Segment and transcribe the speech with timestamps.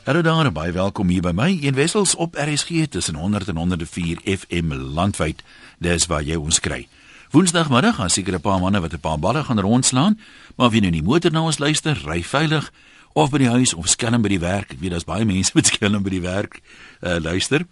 [0.00, 1.58] Hallo daar, baie welkom hier by my.
[1.60, 5.42] Een wessels op RSG tussen 100 en 104 FM landwyd.
[5.78, 6.86] Dis waar jy ons kry.
[7.30, 10.18] Woensdagmiddag gaan seker 'n paar manne wat 'n paar balle gaan rondslaan,
[10.56, 12.72] maar of jy nou in die motor na ons luister, ry veilig
[13.12, 14.72] of by die huis of skelm by die werk.
[14.72, 16.60] Ek weet daar's baie mense wat skelm by die werk
[17.00, 17.66] uh, luister.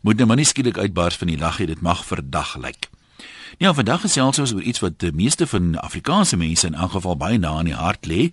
[0.00, 2.90] Moet nou maar nie skielik uitbars van die lag hê, dit mag verdag lyk.
[3.58, 7.16] Ja, vandag gesels ons oor iets wat die meeste van Afrikaanse mense in elk geval
[7.16, 8.32] baie na in die hart lê.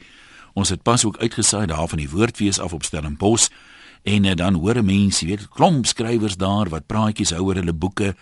[0.57, 3.51] Ons het pas ook uitgesaai daar van die woordfees af op Stellenbosch
[4.03, 7.73] en uh, dan hoor mense, jy weet, klomp skrywers daar wat praatjies hou oor hulle
[7.73, 8.15] boeke.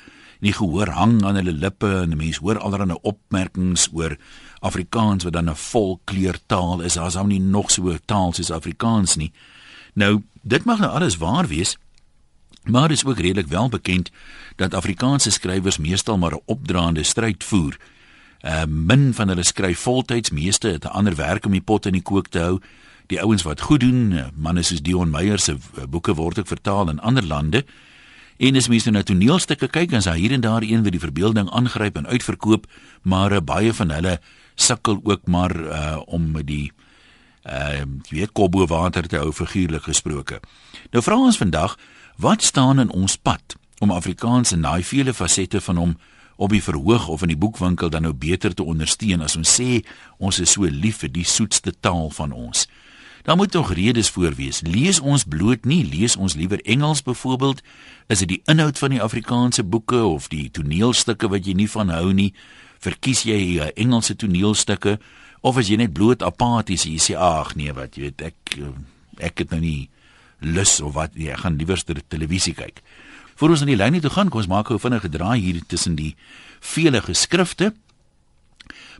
[0.44, 4.18] Nie gehoor hang aan hulle lippe en mense hoor allerlei opmerkings oor
[4.60, 7.00] Afrikaans wat dan 'n volkleurtaal is.
[7.00, 9.32] Daar's hom nie nog so 'n taal soos Afrikaans nie.
[9.94, 11.78] Nou, dit mag nou alles waar wees.
[12.64, 14.12] Maar dit is ook redelik wel bekend
[14.56, 17.78] dat Afrikaanse skrywers meestal maar 'n opdraande stryd voer
[18.42, 21.94] Uh min van hulle skryf voltyds, meeste het 'n ander werk om die pot in
[21.94, 22.60] die kook te hou.
[23.08, 26.48] Die ouens wat goed doen, uh, manne soos Dion Meyer se uh, boeke word ook
[26.48, 27.66] vertaal in ander lande.
[28.38, 31.00] En as mense na toneelstukke kyk, dan is daar hier en daar een wat die
[31.00, 32.68] verbeelding aangryp en uitverkoop,
[33.02, 34.20] maar baie van hulle
[34.56, 36.72] sukkel ook maar uh om die
[37.46, 40.40] uh jy weet kobo water te hou figuurlik gesproke.
[40.92, 41.78] Nou vra ons vandag,
[42.18, 45.98] wat staan in ons pad om Afrikaans in daai vele fasette van hom
[46.36, 49.84] op die verhoog of in die boekwinkel dan nou beter te ondersteun as ons sê
[50.18, 52.68] ons is so lief vir die soetste taal van ons.
[53.26, 54.62] Daar moet tog redes voor wees.
[54.62, 57.64] Lees ons bloot nie, lees ons liewer Engels byvoorbeeld?
[58.08, 61.90] Is dit die inhoud van die Afrikaanse boeke of die toneelstukke wat jy nie van
[61.90, 62.34] hou nie?
[62.86, 65.00] Verkies jy uh, Engelse toneelstukke
[65.42, 66.86] of is jy net bloot apaties?
[66.86, 68.76] Jy sê ag nee, wat jy weet ek uh,
[69.18, 69.90] ek het nou nie
[70.46, 72.84] lus of wat jy gaan liewer televisie kyk.
[73.36, 75.62] Voor ons aan die lyn toe gaan, kom ons maak gou vinnig 'n draai hier
[75.68, 76.16] tussen die
[76.60, 77.74] vele geskrifte.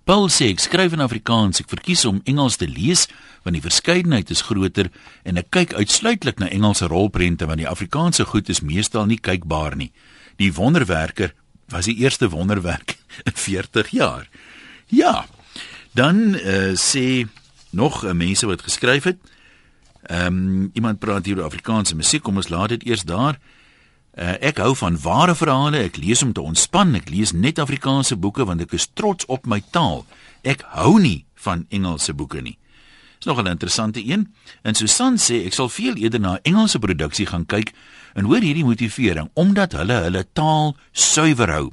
[0.04, 3.08] Paul sê ek skryf in Afrikaans, ek verkies om Engels te lees
[3.44, 4.92] want die verskeidenheid is groter
[5.24, 9.76] en ek kyk uitsluitlik na Engelse rolprente want die Afrikaanse goed is meestal nie kykbaar
[9.76, 9.92] nie.
[10.38, 11.34] Die wonderwerker
[11.70, 14.30] was die eerste wonderwerk in 40 jaar.
[14.88, 15.26] Ja.
[15.94, 17.26] Dan uh, sê
[17.72, 19.18] nog uh, mense wat geskryf het.
[20.06, 23.40] Ehm um, iemand praat hier oor Afrikaanse musiek, kom ons laat dit eers daar.
[24.16, 28.16] Uh, ek hou van ware verhale, ek lees om te ontspan, ek lees net Afrikaanse
[28.16, 30.06] boeke want ek is trots op my taal.
[30.48, 32.56] Ek hou nie van Engelse boeke nie.
[33.20, 34.34] Dis nog 'n interessante een.
[34.64, 37.74] En Susan sê ek sal veel eerder na Engelse produksie gaan kyk
[38.14, 41.72] en hoor hierdie motivering omdat hulle hulle taal suiwer hou.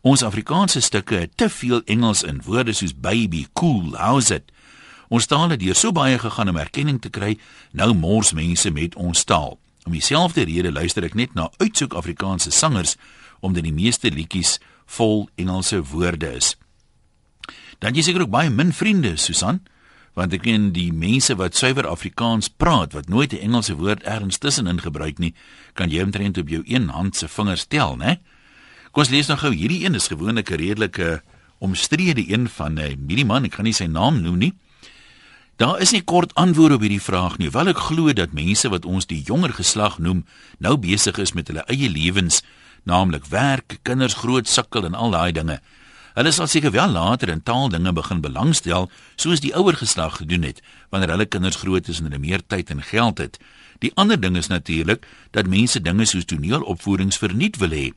[0.00, 4.52] Ons Afrikaanse stukke het te veel Engels in, woorde soos baby, cool, how's it.
[5.08, 7.38] Ons taal het deur so baie gegaan om erkenning te kry,
[7.72, 9.58] nou mors mense met ons taal.
[9.86, 12.96] Om dieselfde rede luister ek net na uitsoek Afrikaanse sangers
[13.40, 14.56] omdat die meeste liedjies
[14.96, 16.56] vol Engelse woorde is.
[17.78, 19.60] Dan jy seker ook baie min vriende, Susan,
[20.16, 24.38] want ek ken die mense wat suiwer Afrikaans praat wat nooit 'n Engelse woord ergens
[24.38, 25.34] tussenin gebruik nie,
[25.74, 28.18] kan jy omtrent op jou een hand se vingers tel, né?
[28.90, 31.22] Kom ons lees nou gou hierdie een is gewoonlik 'n redelike
[31.60, 34.52] omstrede een van 'n uh, hierdie man, ek gaan nie sy naam noem nie.
[35.56, 37.48] Daar is nie kort antwoord op hierdie vraag nie.
[37.50, 40.26] Wel ek glo dat mense wat ons die jonger geslag noem,
[40.60, 42.42] nou besig is met hulle eie lewens,
[42.84, 45.56] naamlik werk, kinders groot sukkel en al daai dinge.
[46.16, 50.60] Hulle sal seker wel later in taaldinge begin belangstel, soos die ouer geslag gedoen het,
[50.92, 53.40] wanneer hulle kinders groot is en hulle meer tyd en geld het.
[53.80, 57.90] Die ander ding is natuurlik dat mense dinge soos toneelopvoerings verniet wil hê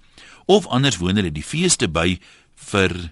[0.47, 2.15] of anders woon hulle die feeste by
[2.71, 3.11] vir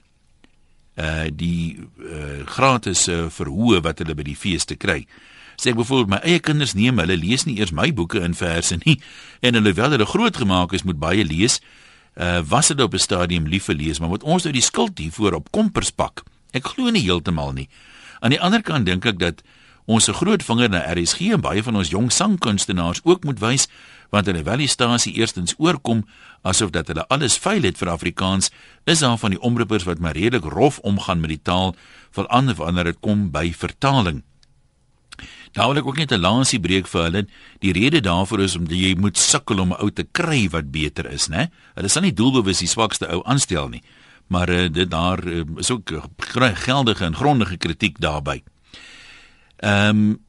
[0.97, 5.05] uh die uh gratis uh, verhoë wat hulle by die feeste kry.
[5.57, 8.75] Sê ek byvoorbeeld my eie kinders neem hulle lees nie eers my boeke in verse
[8.85, 8.99] nie
[9.45, 11.61] en hulle wel hulle groot gemaak is moet baie lees.
[12.17, 14.97] Uh was dit op 'n stadium lief vir lees, maar moet ons nou die skuld
[14.97, 16.23] hiervoor op kompers pak?
[16.51, 17.69] Ek glo nie heeltemal nie.
[18.19, 19.43] Aan die ander kant dink ek dat
[19.85, 23.67] ons 'n groot vinger na RSG en baie van ons jong sangkunstenaars ook moet wys
[24.09, 26.05] want hulle wel die stasie eerstens oorkom
[26.41, 28.51] asof dat hulle alles veil het vir Afrikaans
[28.85, 31.75] is daar van die omroepers wat maar redelik rof omgaan met die taal
[32.11, 34.23] veral wanneer dit kom by vertaling.
[35.57, 37.27] Daar wil ek ook net 'n lansie breek vir hulle.
[37.59, 41.11] Die rede daarvoor is omdat jy moet sukkel om 'n ou te kry wat beter
[41.11, 41.49] is, né?
[41.75, 43.81] Hulle sal nie doelbewus die swakste ou aanstel nie.
[44.27, 48.43] Maar uh, dit daar uh, is ook geldige en grondige kritiek daarbey.
[49.57, 50.19] Ehm um,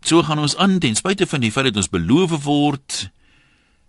[0.00, 3.10] so gaan ons aan ten spyte van die feit dat ons beloof word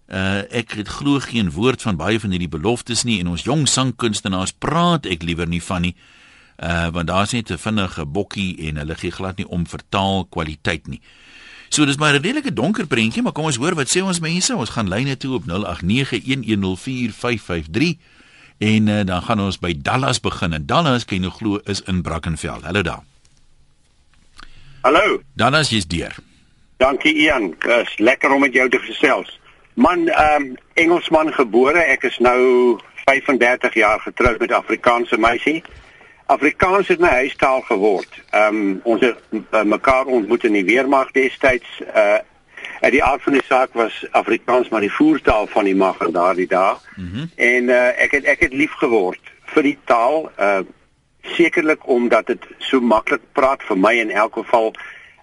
[0.08, 3.68] uh ek het glo geen woord van baie van hierdie beloftes nie en ons jong
[3.68, 5.96] sangkunstenaars praat ek liewer nie van nie
[6.60, 10.88] uh want daar's net 'n vinnige bokkie en hulle gee glad nie om vertaal kwaliteit
[10.88, 11.02] nie.
[11.70, 14.56] So dis maar 'n redelike donker prentjie, maar kom ons hoor wat sê ons mense.
[14.56, 15.48] Ons gaan lyne toe op 0891104553
[18.58, 20.54] en uh, dan gaan ons by Dallas begin.
[20.54, 22.62] En Dallas, kan jy nou glo, is in Brackenfell.
[22.62, 23.04] Hallo daar.
[24.82, 25.22] Hallo.
[25.34, 26.16] Dan as jy's deur.
[26.78, 27.56] Dankie Ian.
[27.60, 29.40] Dis lekker om met jou te gesels.
[29.74, 31.80] Man, ehm um, Engelsman gebore.
[31.80, 35.64] Ek is nou 35 jaar getroud met 'n Afrikaanse meisie.
[36.26, 38.22] Afrikaans het my huistaal geword.
[38.30, 39.18] Ehm um, ons het
[39.66, 41.82] mekaar ontmoet in die weermag destyds.
[41.96, 42.18] Uh
[42.80, 46.12] uit die aard van die saak was Afrikaans maar die voertaal van die mag in
[46.12, 46.76] daardie dae.
[46.96, 47.30] Mm -hmm.
[47.36, 50.32] En uh ek het ek het lief geword vir die taal.
[50.40, 50.60] Uh
[51.22, 54.74] sekerlik omdat dit so maklik praat vir my in elk geval.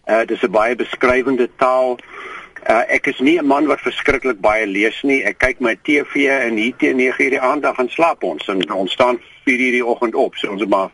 [0.07, 1.99] Uh dis 'n baie beskrywende taal.
[1.99, 5.25] Uh, ek is nie 'n man wat verskriklik baie lees nie.
[5.25, 8.93] Ek kyk my TV en hier teen 9:00 die aand dan slaap ons en ons
[8.93, 10.37] staan 4:00 die oggend op.
[10.37, 10.91] So ons is maar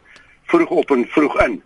[0.46, 1.62] vroeg op en vroeg in.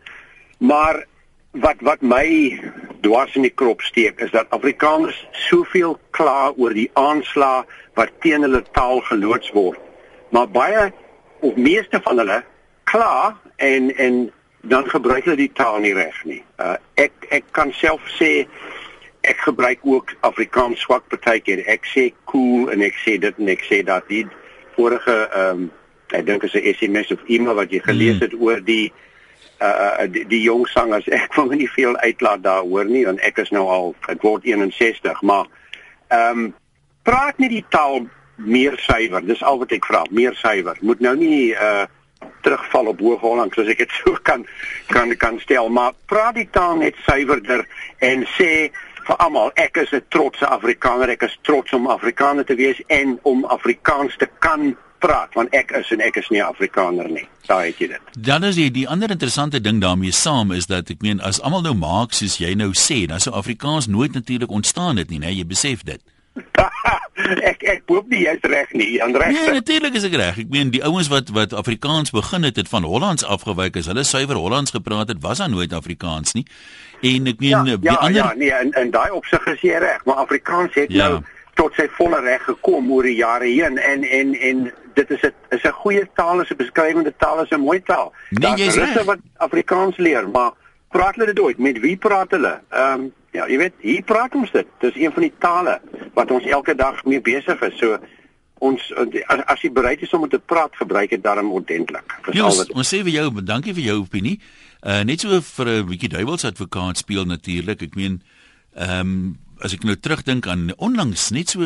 [0.58, 1.04] Maar
[1.50, 2.60] wat wat my
[3.00, 8.42] dwars in die krop steek is dat Afrikaners soveel kla oor die aanslag wat teen
[8.46, 9.78] hulle taal geloods word.
[10.30, 10.92] Maar baie
[11.40, 12.42] of meeste van hulle
[12.84, 14.30] kla en en
[14.60, 16.42] dan gebruik hulle die taal nie reg nie.
[16.60, 18.46] Uh, ek ek kan self sê
[19.20, 21.64] ek gebruik ook Afrikaans swak partykeer.
[21.68, 24.26] Ek sê cool en ek sê dit en ek sê dat die
[24.76, 25.70] vorige ehm um,
[26.10, 28.24] ek dink is 'n SMS of e-mail wat jy gelees hmm.
[28.24, 28.42] het mm.
[28.42, 28.92] oor die
[29.60, 31.06] uh die, die jong sangers.
[31.24, 35.22] Ek wil nie veel uitlaat daaroor nie want ek is nou al ek word 61,
[35.22, 35.46] maar
[36.08, 36.54] ehm um,
[37.02, 39.24] praat nie die taal meer suiwer.
[39.26, 40.76] Dis al wat ek vra, meer suiwer.
[40.80, 41.86] Moet nou nie uh
[42.44, 44.46] terugval op Hoog-Holland soos ek dit so kan
[44.88, 47.66] kan kan stel, maar praat die taal net suiwerder
[47.98, 48.70] en sê
[49.06, 49.50] vir almal.
[49.54, 51.08] Ek is 'n trotse Afrikaner.
[51.08, 55.70] Ek is trots om Afrikaner te wees en om Afrikaans te kan praat want ek
[55.70, 57.26] is en ek is nie Afrikaner nie.
[57.48, 58.14] Daai het jy dit.
[58.28, 61.62] Dan is die, die ander interessante ding daarmee saam is dat ek meen as almal
[61.62, 65.32] nou maak soos jy nou sê, dan sou Afrikaans nooit natuurlik ontstaan het nie, né?
[65.32, 66.02] Jy besef dit.
[67.50, 69.32] ek ek hoop nie jy's reg nie, aan reg.
[69.34, 70.38] Nee, natuurlik is ek reg.
[70.44, 74.04] Ek meen die ouens wat wat Afrikaans begin het, het van Hollands afgewyk as hulle
[74.06, 76.46] suiwer Hollands gepraat het, was daar nooit Afrikaans nie.
[77.00, 79.78] En ek meen ja, die ja, ander Ja, nee, in in daai opsig is jy
[79.78, 81.08] reg, maar Afrikaans het ja.
[81.08, 81.22] nou
[81.54, 85.34] tot sy volle reg gekom oor die jare heen en en en dit is 'n
[85.50, 88.12] is 'n goeie taal, is 'n beskrywende taal, is 'n mooi taal.
[88.30, 89.04] Nee, jy's reg.
[89.04, 90.52] wat Afrikaans leer, maar
[90.88, 91.58] praat hulle dit ooit?
[91.58, 92.60] Met wie praat hulle?
[92.70, 94.66] Ehm um, Ja, jy weet, hier praat ons dit.
[94.82, 95.76] Dis een van die tale
[96.16, 97.76] wat ons elke dag mee besig is.
[97.78, 97.98] So
[98.60, 102.16] ons as, as jy bereid is om te praat, gebruik dit daarom ordentlik.
[102.36, 104.38] Yes, ons sê vir jou, dankie vir jou opinie.
[104.80, 107.82] Uh net so vir 'n bietjie duiwels advokaat speel natuurlik.
[107.82, 108.22] Ek meen
[108.76, 111.60] ehm um, as ek nou terugdink aan onlangs net so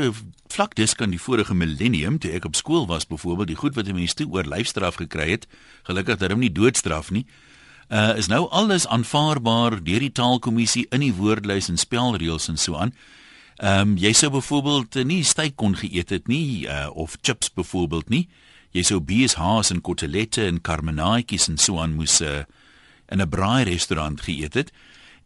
[0.51, 3.87] vlak dis kan die vorige millennium toe ek op skool was byvoorbeeld die goed wat
[3.87, 5.47] mense toe oor lyfstraf gekry het.
[5.87, 7.27] Gelukkig dat hom nie doodstraf nie
[7.89, 12.77] uh, is nou alles aanvaarbaar deur die taalkommissie in die woordlys en spelreëls en so
[12.77, 12.95] aan.
[13.57, 18.09] Ehm um, jy sou byvoorbeeld nie steak kon geëet het nie uh, of chips byvoorbeeld
[18.09, 18.29] nie.
[18.75, 22.43] Jy sou bees haas en kotelette en karmenaatjies en so aan moes uh,
[23.09, 24.73] in 'n braai restaurant geëet het.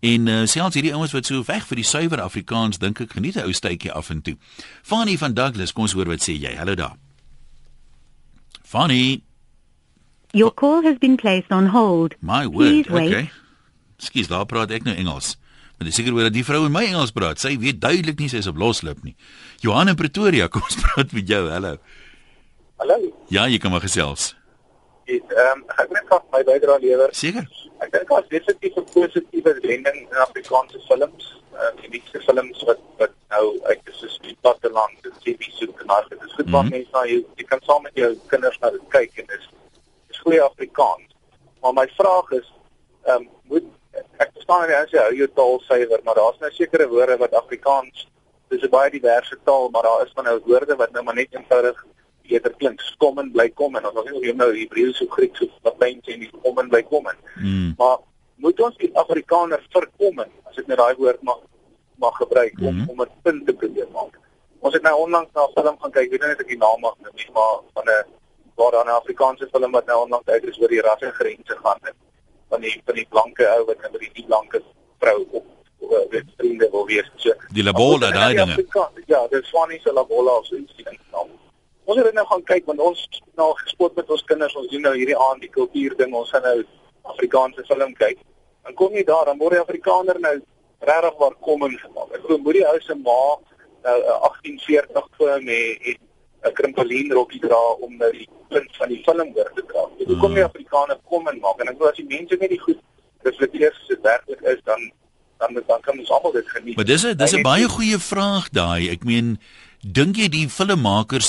[0.01, 3.37] En uh, selfs hierdie ouens wat so weg vir die suiwer Afrikaans dink ek geniet
[3.37, 4.37] 'n ou steekie af en toe.
[4.83, 6.55] Fanny van Douglas, kom ons hoor wat sê jy.
[6.57, 6.97] Hallo daar.
[8.63, 9.23] Fanny
[10.33, 12.15] Your call has been placed on hold.
[12.21, 12.87] My word.
[12.87, 13.31] Please okay.
[13.97, 15.39] Skus, daar praat ek nou Engels.
[15.79, 17.39] Maar dis seker oor dat die vrou in my Engels praat.
[17.39, 19.15] Sy weet duidelik nie sy is op loslip nie.
[19.63, 21.45] Johan in Pretoria, kom ons praat met jou.
[21.53, 21.77] Hallo.
[22.83, 22.99] Hallo.
[23.31, 24.33] Ja, jy kan maar gesels.
[25.09, 27.15] Ehm um, ek net gou my bydrae lewer.
[27.17, 27.47] Seker.
[27.85, 31.31] Ek dink daar's definitief 'n positiewe wending in Afrikaanse films.
[31.55, 35.49] Ehm uh, die nuutste films wat wat nou uit is soos die platteland, die TV
[35.61, 36.77] soek en al dit is goed wat mm -hmm.
[36.77, 39.49] mense nou jy, jy kan saam met jou kinders na dit kyk en dis
[40.27, 41.09] goeie Afrikaans.
[41.63, 42.53] Maar my vraag is,
[43.05, 46.51] ehm um, moet ek verstaan nie as jy hou jou taal suiwer, maar daar's nou
[46.53, 48.07] sekere woorde wat Afrikaans
[48.49, 51.35] dis 'n baie diverse taal, maar daar is van nou woorde wat nou maar net
[51.35, 51.87] eenvoudig
[52.29, 52.81] beter klink.
[52.99, 56.17] Kom en bly kom en ons wil nie nou Hebreëus of Grieks of Latyn sê
[56.19, 57.09] nie, kom en bly kom.
[57.37, 57.75] Mm.
[57.79, 57.99] Maar
[58.37, 61.41] moet ons die Afrikaner verkom as ek net daai woord mag
[61.99, 62.89] mag gebruik om mm.
[62.91, 64.19] om 'n punt te probeer maak.
[64.61, 66.81] Ons het nou onlangs na 'n film gaan kyk, weet nie net ek die naam
[66.81, 68.05] mag noem nie, maar van 'n
[68.57, 71.95] waar daar 'n Afrikaanse film wat nou onlangs uit is oor die rassegrense gaan het
[72.49, 74.63] van die van die blanke ou wat net die nie blanke
[74.99, 75.45] vrou op
[76.11, 77.35] weet vriende wil wees so.
[77.55, 78.67] Die labola daai dinge.
[79.07, 80.99] Ja die swanie se labola of so iets ding
[81.89, 83.05] ons het nou gaan kyk want ons
[83.41, 86.45] nou gespot met ons kinders ons doen nou hierdie aand die kultuur ding ons gaan
[86.45, 86.59] nou
[87.09, 88.19] Afrikaanse film kyk.
[88.67, 90.35] Dan kom jy daar dan word die Afrikaner nou
[90.85, 92.11] regtig waar kom in gemaak.
[92.13, 93.23] Ek glo moet die ou se ma
[93.87, 96.03] nou 1840 voor hom het
[96.45, 99.85] 'n krimpelien rokkie dra om nou die punt van die film oor te dra.
[100.07, 102.61] Hoe kom die Afrikaner kom en maak en ek glo as die mense net die
[102.61, 102.81] goed
[103.27, 104.91] reflekteer soos dit werklik is dan
[105.39, 106.77] dan dan kan ons almal dit geniet.
[106.77, 108.91] Maar dis 'n dis 'n baie goeie vraag daai.
[108.91, 109.39] Ek meen
[109.79, 111.29] Dink jy die filmmakers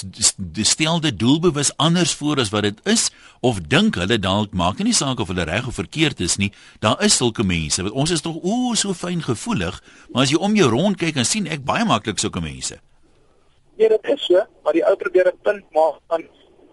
[0.66, 3.12] stel dit doelbewus anders voor as wat dit is
[3.46, 6.50] of dink hulle dalk maak nie saak of hulle reg of verkeerd is nie.
[6.82, 7.84] Daar is sulke mense.
[7.86, 9.78] Want ons is tog o so fyn gevoelig,
[10.10, 12.80] maar as jy om jou rond kyk dan sien ek baie maklik sulke mense.
[13.80, 16.24] Ja, dit is so, maar die ou probeer 'n punt maak van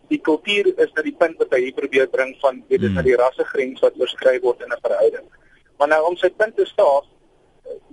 [0.09, 2.95] die kultuur is dat die punt wat hy hier probeer bring van weet dit is
[2.95, 5.27] dat die rassegrens wat oorskry word in 'n verhouding.
[5.79, 7.07] Maar nou om sy punt te staaf,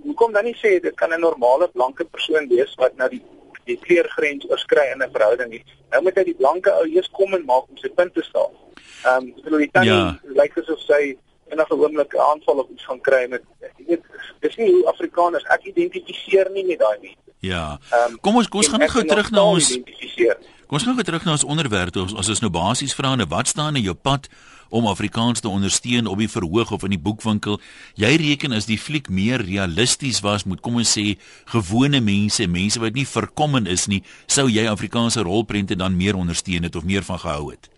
[0.02, 3.22] hoekom dan nie sê dit kan 'n normale blanke persoon wees wat nou die
[3.64, 5.64] die kleurgrens oorskry in 'n verhouding nie.
[5.90, 8.52] Nou moet hy die blanke ou eers kom en maak om sy punt te staaf.
[9.04, 10.18] Ehm um, bedoel die tannie ja.
[10.24, 11.16] lyk asof sy
[11.52, 14.04] enige oomblik 'n aanval op iets gaan kry met jy weet
[14.40, 17.24] dis nie hoe Afrikaners ek identifiseer nie met daai mense.
[17.38, 17.78] Ja.
[17.92, 19.68] Um, kom ons kom ons gaan gou terug na ons.
[20.64, 21.96] Kom ons gaan gou terug na ons onderwerp.
[21.96, 24.28] Ons ons is nou basies vra nou wat staan in jou pad
[24.74, 27.60] om Afrikaans te ondersteun op die verhoog of in die boekwinkel.
[28.00, 31.14] Jy reken as die fliek meer realisties was, moet kom ons sê
[31.52, 36.66] gewone mense, mense wat nie verkommen is nie, sou jy Afrikaanse rolprente dan meer ondersteun
[36.66, 37.70] het of meer van gehou het?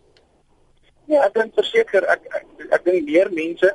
[1.06, 3.68] Ja, ek dink verseker ek ek, ek dink meer mense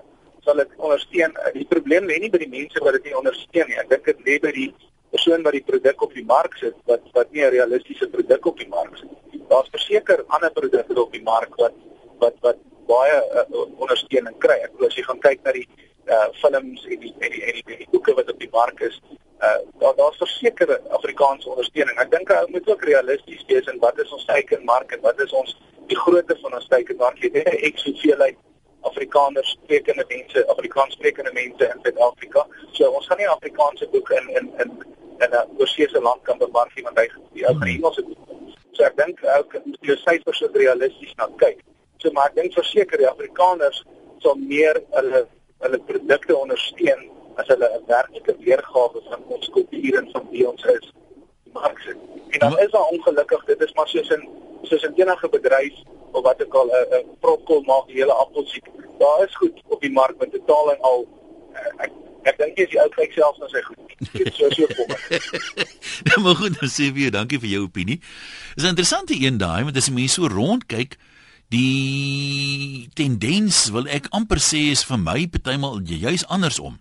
[0.43, 1.35] sal dit ondersteun.
[1.55, 3.77] Die probleem lê nie by die mense wat dit nie ondersteun nie.
[3.79, 4.71] Ek dink dit lê by die
[5.13, 8.59] persoon wat die produk op die mark sit wat wat nie 'n realistiese produk op
[8.59, 9.13] die mark sit.
[9.47, 11.73] Daar's verseker ander produkte op die mark wat
[12.19, 14.59] wat wat baie uh, ondersteuning kry.
[14.67, 15.67] Ek glo as jy gaan kyk na die
[16.11, 18.79] uh films en die en die en die, die, die boeke wat op die mark
[18.81, 18.99] is,
[19.39, 21.97] uh daar daar's verseker Afrikaanse ondersteuning.
[21.97, 25.31] Ek dink ou moet ook realisties wees in wat is ons teikenmark en wat is
[25.31, 25.55] ons
[25.87, 27.19] die grootte van ons teikenmark.
[27.23, 28.37] Jy weet ek soveel uit
[28.81, 32.45] Afrikaners sprekende mense, Afrikaans sprekende mense in Suid-Afrika.
[32.71, 34.71] So ons gaan nie Afrikaanse boeke in in in
[35.21, 38.39] in 'n oorsese land kan bemark nie want hy die ou Engelse boeke.
[38.71, 41.61] So ek dink ook jy syfers so realisties na kyk.
[41.97, 43.83] So maar ek dink verseker die Afrikaners
[44.19, 45.27] sal meer hulle
[45.61, 50.63] hulle produkte ondersteun as hulle 'n werklike weergawe van ons kultuur en van wie ons
[50.63, 50.93] is.
[51.53, 51.75] Maar
[52.29, 54.29] en dan is daar ongelukkig dit is maar soos in
[54.71, 58.65] soos in enige bedryf of wat ook al 'n protokol maak die hele appelsiek.
[58.99, 61.07] Daar is goed op die mark met totaal en al
[61.53, 61.91] eh, ek
[62.23, 63.79] ek dink jy is die ou kyk selfs na sy goed.
[64.13, 64.89] Dit so so kom.
[66.09, 67.99] Ja, maar goed, dan sê vir jou dankie vir jou opinie.
[68.55, 70.97] Dis 'n interessante een daai, want as jy mense so rond kyk,
[71.49, 76.79] die tendens wil ek amper sê is vir my partymal juis andersom.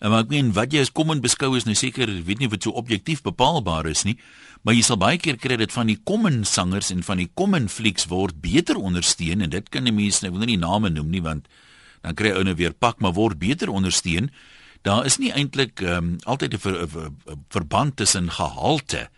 [0.00, 2.64] Maar ek meen wat jy as kom en beskou is nou seker, weet nie wat
[2.64, 4.16] so objektief bepaalbaar is nie,
[4.64, 7.68] maar jy sal baie keer kry dit van die kommen sangers en van die kommen
[7.68, 11.20] flieks word beter ondersteun en dit kan die mense nou wil nie name noem nie
[11.24, 11.48] want
[12.00, 14.30] dan kry ou nou weer pak maar word beter ondersteun.
[14.88, 17.10] Daar is nie eintlik um, altyd 'n ver, ver,
[17.52, 19.10] verband tussen gehalte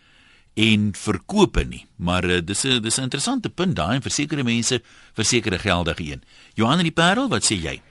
[0.53, 1.85] en verkope nie.
[1.95, 4.81] Maar uh, dis 'n dis 'n interessante punt daai en versekerde mense
[5.13, 6.23] versekerde geldige een.
[6.53, 7.81] Johan die Parel, wat sê jy?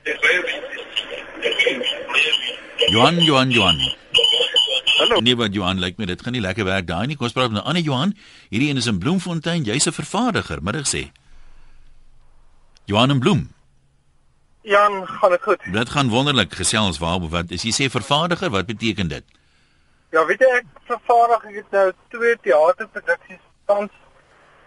[2.93, 3.79] Johan, Johan, Johan.
[4.99, 5.21] Hallo.
[5.25, 7.15] Nee, wat Johan, lyk my dit gaan nie lekker werk daai nie.
[7.17, 8.13] Kom ons praat met 'n ander Johan.
[8.53, 9.63] Hierdie een is in Bloemfontein.
[9.65, 11.09] Jy's 'n vervaardiger, middag sê.
[12.85, 13.51] Johan en Bloem.
[14.63, 15.61] Jan, gaan dit goed?
[15.73, 19.25] Dit gaan wonderlik gesels waar wat is jy sê vervaardiger, wat beteken dit?
[20.11, 23.93] Ja, weet jy ek vervaardig ek het nou twee teaterproduksies tans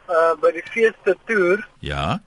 [0.09, 1.67] uh by die feeste toer.
[1.79, 2.21] Ja.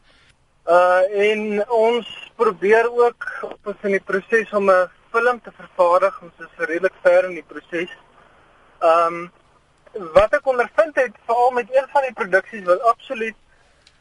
[0.67, 3.27] Uh en ons probeer ook
[3.65, 6.23] ons in die proses om 'n film te vervaardig.
[6.23, 7.93] Ons is redelik ver in die proses.
[8.85, 9.29] Um
[10.15, 13.37] wat ek ondervind het veral met een van die produksies wat absoluut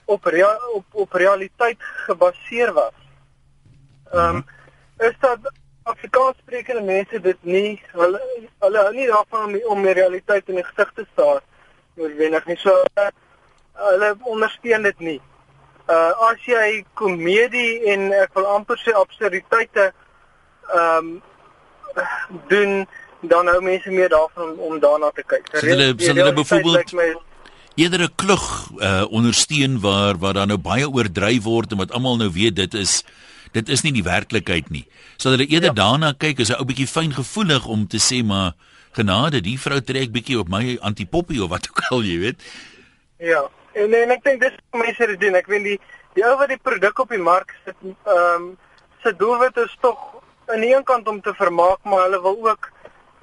[0.06, 2.98] op rea op op realiteit gebaseer was.
[4.14, 4.44] Um
[4.98, 5.52] is dat
[5.84, 8.20] Afrikaans sprekende mense dit nie hulle
[8.60, 11.42] hulle hou nie daarvan om die, om die realiteit in die gesig te staar
[11.96, 12.58] noodwendig nie.
[12.62, 13.08] So uh,
[13.88, 15.20] hulle ondersteun dit nie.
[15.88, 19.94] Uh as jy komedie en ek wil amper sê absurditeite
[20.74, 21.22] ehm um,
[22.48, 22.88] doen
[23.22, 25.48] dan hou mense meer daarvan om, om daarna te kyk.
[25.54, 26.94] So hulle sal hulle byvoorbeeld
[27.78, 28.46] eerder 'n klug
[28.80, 32.74] uh ondersteun waar waar daar nou baie oordryf word en wat almal nou weet dit
[32.74, 33.04] is
[33.52, 34.86] dit is nie die werklikheid nie.
[35.18, 35.82] Sal hulle eerder ja.
[35.84, 38.54] daarna kyk as 'n ou bietjie fyn gevoelig om te sê maar
[38.92, 42.42] genade, die vrou trek bietjie op my antipoppie of wat ook al, jy weet.
[43.18, 43.50] Ja.
[43.74, 45.36] En en ek dink dis hoe mense dit doen.
[45.36, 45.80] Ek weet die
[46.18, 48.58] die ou wat die produk op die mark sit, ehm um,
[49.04, 49.98] se doelwit is tog
[50.48, 52.70] aan die een kant om te vermaak, maar hulle wil ook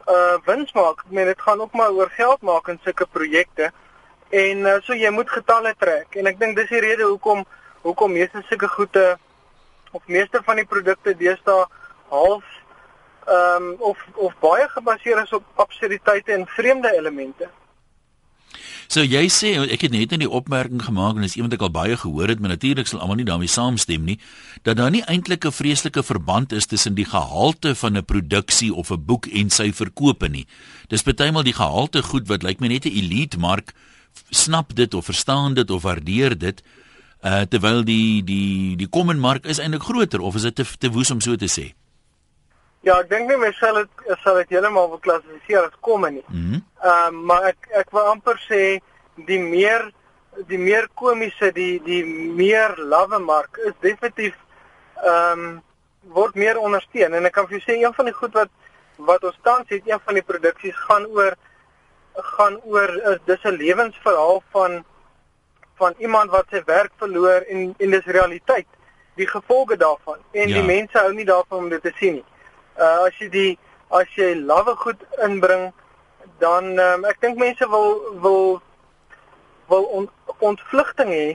[0.07, 1.05] uh wins maak.
[1.07, 3.71] Ek meen dit gaan ook maar oor geld maak in sulke projekte.
[4.29, 6.17] En uh, so jy moet getalle trek.
[6.21, 7.45] En ek dink dis die rede hoekom
[7.85, 9.19] hoekom meeste sulke goede
[9.93, 11.65] of meeste van die produkte deesdae
[12.13, 12.45] half
[13.25, 17.49] ehm um, of of baie gebaseer is op absurditeite en vreemde elemente.
[18.89, 21.73] So jy sê ek het net in die opmerking gemaak en dis iemand ek al
[21.75, 24.19] baie gehoor het, maar natuurlik sal almal nie daarmee saamstem nie,
[24.63, 28.91] dat daar nie eintlik 'n vreeslike verband is tussen die gehalte van 'n produksie of
[28.91, 30.47] 'n boek en sy verkope nie.
[30.89, 33.75] Dis partymal die gehalte goed wat lyk my net 'n elite mark
[34.31, 36.63] snap dit of verstaan dit of waardeer dit.
[37.23, 40.91] Uh terwyl die die die common mark is eintlik groter of is dit te, te
[40.91, 41.75] woes om so te sê?
[42.85, 43.89] Ja, ek dink nie mens sal dit
[44.23, 46.25] sal dit heeltemal beklassifiseer as komme nie.
[46.29, 46.39] Mhm.
[46.55, 48.81] Mm Ehm um, maar ek ek wil amper sê
[49.27, 49.87] die meer
[50.51, 54.35] die meer komiese die die meer lawwe mark is definitief
[55.01, 55.63] ehm um,
[56.13, 58.51] word meer ondersteun en ek kan vir jou sê een van die goed wat
[58.99, 61.33] wat ons tans het een van die produksies gaan oor
[62.37, 64.85] gaan oor is dis 'n lewensverhaal van
[65.81, 68.69] van iemand wat sy werk verloor en en dis realiteit
[69.17, 70.55] die gevolge daarvan en Ja.
[70.61, 72.25] die mense hou nie daarvan om dit te sien nie.
[72.79, 73.59] Uh as jy die
[73.91, 75.73] as jy lawwe goed inbring
[76.39, 78.63] dan um, ek dink mense wil wil
[79.69, 81.29] wil ont, ontvlugting hê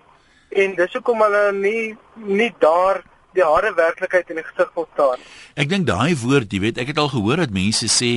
[0.63, 3.01] en dis hoekom hulle nie nie daar
[3.37, 5.21] die harde werklikheid in die gesig wil staar.
[5.59, 8.11] Ek dink daai woord, jy weet, ek het al gehoor dat mense sê,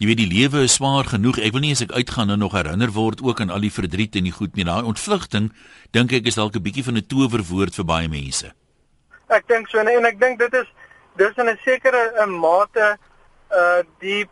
[0.00, 1.38] jy weet die lewe is swaar genoeg.
[1.44, 4.16] Ek wil nie as ek uitgaan en nog herinner word ook aan al die verdriet
[4.16, 4.64] en die goed nie.
[4.64, 5.50] Daai ontvlugting
[5.92, 8.54] dink ek is dalk 'n bietjie van 'n towerwoord vir baie mense.
[9.28, 10.68] Ek dink so en, en ek dink dit is
[11.16, 12.98] dis in 'n sekere 'n mate
[13.50, 14.28] uh die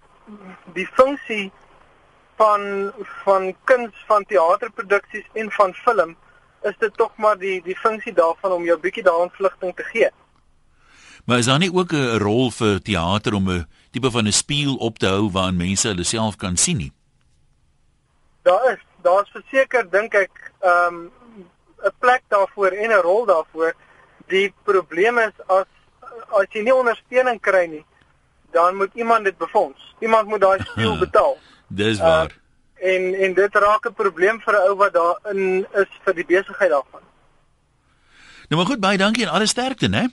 [0.74, 1.52] die funksie
[2.36, 2.92] van
[3.24, 6.16] van kuns van teaterproduksies en van film
[6.62, 10.10] is dit tog maar die die funksie daarvan om jou bietjie daarin vlugting te gee.
[11.24, 14.76] Maar is daar nie ook 'n rol vir teater om 'n tipe van 'n spieël
[14.76, 16.92] op te hou waarin mense hulle self kan sien nie?
[18.42, 21.10] Daar is daar's verseker dink ek ehm
[21.84, 23.74] 'n plek daarvoor en 'n rol daarvoor.
[24.26, 25.66] Die probleem is as
[26.40, 27.84] as jy nie ondersteuning kry nie,
[28.52, 29.94] dan moet iemand dit befonds.
[30.00, 31.36] Iemand moet daai speel betaal.
[31.68, 32.30] Dis waar.
[32.30, 36.24] Uh, en en dit raak 'n probleem vir 'n ou wat daarin is vir die
[36.24, 37.00] besigheid daarvan.
[38.48, 40.08] nou maar goed, baie dankie en alle sterkte, né?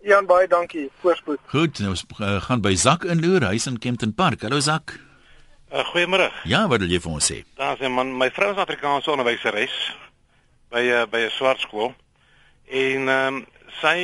[0.00, 0.90] Jan baie dankie.
[1.00, 1.38] Voorspoed.
[1.46, 4.42] Goed, nou uh, gaan by Zak inloer, huis in Kempton Park.
[4.42, 4.98] Hallo Zak.
[5.72, 6.32] Uh, Goeiemôre.
[6.44, 7.44] Ja, wat wil jy vir ons sê?
[7.56, 9.96] Daar's 'n man, my vrou is Afrikaanse onderwyseres
[10.70, 11.94] by uh, by 'n swart skool.
[12.68, 13.46] En ehm um,
[13.80, 13.98] sy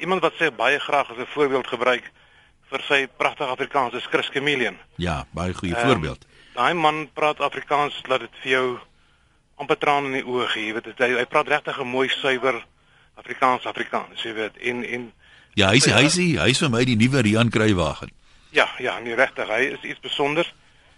[0.00, 2.10] iemand wat sy baie graag as 'n voorbeeld gebruik
[2.70, 4.76] vir sy pragtige Afrikaans is Chris Chameleon.
[4.96, 6.26] Ja, baie goeie Ehm, voorbeeld.
[6.54, 8.78] Daai man praat Afrikaans dat dit vir jou
[9.56, 12.64] amper trane in die oë gee, jy weet hy, hy praat regtig 'n mooi suiwer
[13.14, 14.56] Afrikaans Afrikaans, jy weet.
[14.56, 15.12] En en
[15.54, 15.96] Ja, hy's ja.
[15.96, 18.10] hy's hy's vir my die nuwe Rian Kruiwagen.
[18.50, 20.52] Ja, ja, nee regtig, hy is iets spesiaals.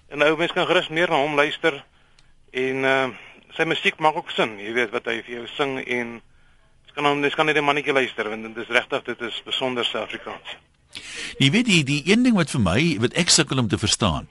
[0.08, 1.84] En ou mense kan gerus meer na hom luister
[2.52, 3.08] en uh
[3.56, 6.20] sy musiek maak ook sin, jy weet wat hy vir jou sing en
[6.98, 9.94] kan hom, jy kan net 'n mannetjie luister want dit is regtig dit is spesiaals
[9.94, 10.48] Afrikaans.
[11.38, 14.26] Jy weet die die een ding wat vir my wat ek sukkel om te verstaan.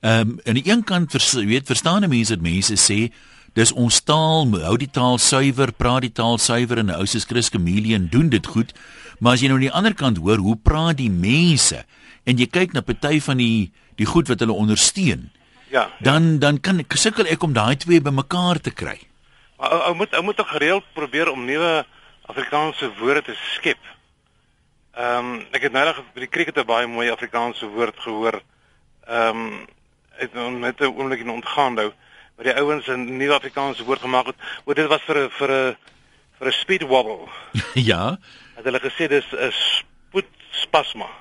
[0.00, 3.12] Ehm um, aan die een kant vers, weet verstaan mense dat mense sê
[3.54, 7.24] dis ons taal, hou die taal suiwer, praat die taal suiwer en 'n ou soos
[7.24, 8.72] Chris Chameleon doen dit goed.
[9.20, 11.84] Maar as jy nou aan die ander kant hoor hoe praat die mense
[12.24, 15.30] en jy kyk na party van die die goed wat hulle ondersteun,
[15.70, 15.90] Ja.
[16.00, 18.98] dan dan kan ek sukkel ek om daai twee bymekaar te kry.
[19.58, 21.84] Maar ou, ou moet ou moet tog gereeld probeer om nuwe
[22.28, 23.80] Afrikaanse woorde te skep.
[24.98, 28.40] Ehm um, ek het nou net by die cricket 'n baie mooi Afrikaanse woord gehoor.
[29.06, 29.66] Ehm um,
[30.18, 31.92] het nou net 'n oomblik in ontgaan nou,
[32.36, 34.36] waar die ouens 'n nuwe Afrikaanse woord gemaak het.
[34.64, 35.76] O, dit was vir 'n vir 'n
[36.38, 37.28] vir 'n speed wobble.
[37.90, 38.18] ja.
[38.54, 41.08] Het hulle gesê dis 'n spoedspasma.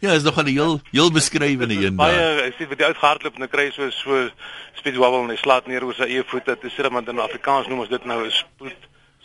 [0.00, 3.40] Ja, is nog 'n heel heel beskrywende een Baie ek sê vir die uitgehardloop en
[3.40, 4.30] dan kry jy so so
[4.74, 6.58] speed wobble en hy slaat neer oor sy eie voete.
[6.60, 8.32] Dit sê maar in Afrikaans noem ons dit nou 'n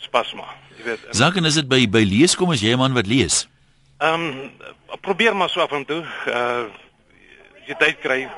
[0.02, 0.44] spoedspasma.
[0.78, 1.04] Jy weet.
[1.06, 3.48] en- Saken is dit by by lees kom as jy 'n man wat lees.
[3.98, 4.50] Ehm um,
[5.00, 6.04] probeer maar so af en toe.
[6.26, 6.64] Uh
[7.66, 8.28] jy tyd kry.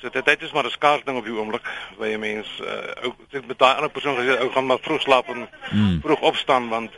[0.00, 1.64] So dit tyd is maar 'n skaars ding op die oomblik
[1.98, 2.46] by 'n mens.
[2.60, 6.00] Uh ou het met daai ander persoon gesê ou gaan maar vroeg slaap en Hmm.
[6.02, 6.90] vroeg opstaan want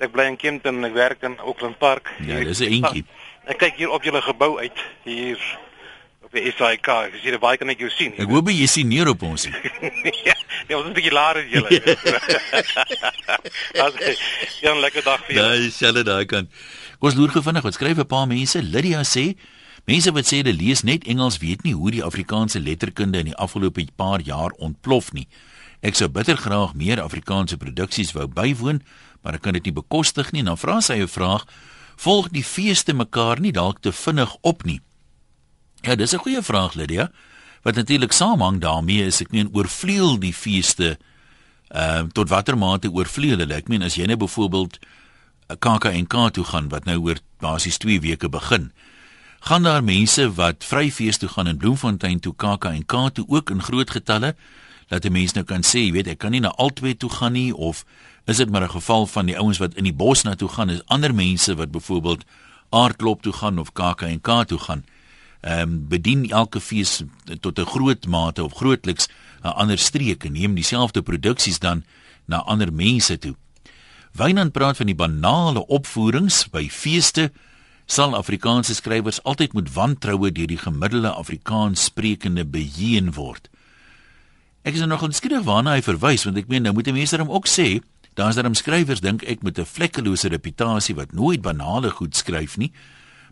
[0.00, 2.10] ek bly in Kempton en ek werk in Auckland Park.
[2.20, 3.04] Ja, dis 'n entjie.
[3.46, 5.38] Ek kyk hier op julle gebou uit hier
[6.34, 6.88] die SAIK.
[7.08, 8.12] Ek sien baie kan ek jou sien.
[8.20, 9.42] Ek hoop jy sien neer op ons.
[9.46, 9.54] nie.
[10.28, 10.34] ja,
[10.68, 11.70] nee, ons is 'n bietjie laer as julle.
[13.84, 13.92] As
[14.62, 15.48] ja, 'n lekker dag vir julle.
[15.48, 16.48] Daai selle daai kant.
[16.98, 18.62] Kom ons loer gou vinnig wat skryf 'n paar mense.
[18.62, 19.34] Lydia sê
[19.86, 23.36] mense wat sê hulle lees net Engels weet nie hoe die Afrikaanse letterkunde in die
[23.36, 25.28] afgelope paar jaar ontplof nie.
[25.84, 28.82] Ek sou bitter graag meer Afrikaanse produksies wou bywoon,
[29.22, 30.42] maar ek kan dit nie bekostig nie.
[30.42, 31.44] Dan vra sy 'n vraag:
[31.96, 34.80] Volg die feeste mekaar nie dalk te vinnig op nie?
[35.84, 37.10] Ja, dis 'n goeie vraag Lydia.
[37.62, 40.98] Wat natuurlik saamhang daarmee is ek meen oorvleuel die feeste
[41.68, 43.54] ehm uh, tot watter mate oorvleuel hulle?
[43.54, 44.78] Ek meen as jy nou byvoorbeeld
[45.48, 48.72] 'n KAKNK toe gaan wat nou oor basies 2 weke begin,
[49.40, 53.90] gaan daar mense wat vryfees toe gaan in Bloemfontein toe KAK&K toe ook in groot
[53.90, 54.34] getalle
[54.88, 57.32] dat 'n mens nou kan sê, jy weet, ek kan nie na albei toe gaan
[57.32, 57.84] nie of
[58.24, 60.70] is dit maar 'n geval van die ouens wat in die bos na toe gaan
[60.70, 62.24] is ander mense wat byvoorbeeld
[62.70, 64.84] aardklop toe gaan of KAK&K toe gaan.
[65.44, 67.02] Ehm um, bedien elke fees
[67.40, 69.08] tot 'n groot mate of grootliks
[69.42, 71.84] 'n ander streek en neem dieselfde produksies dan
[72.24, 73.34] na ander mense toe.
[74.12, 77.32] Wynand praat van die banale opvoerings by feeste
[77.86, 83.50] sal Afrikaanse skrywers altyd moet wantroue deur die gemiddelde Afrikaans sprekende beheen word.
[84.62, 87.30] Ek is nou nog onskiedig waarna hy verwys want ek meen nou moet mense hom
[87.30, 87.82] ook sê
[88.14, 92.72] daar's daar omskrywers dink ek met 'n vlekkelose reputasie wat nooit banale goed skryf nie.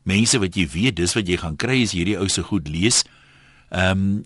[0.03, 3.05] Mense wat jy weet dis wat jy gaan kry as hierdie ou se goed lees.
[3.71, 4.23] Ehm um,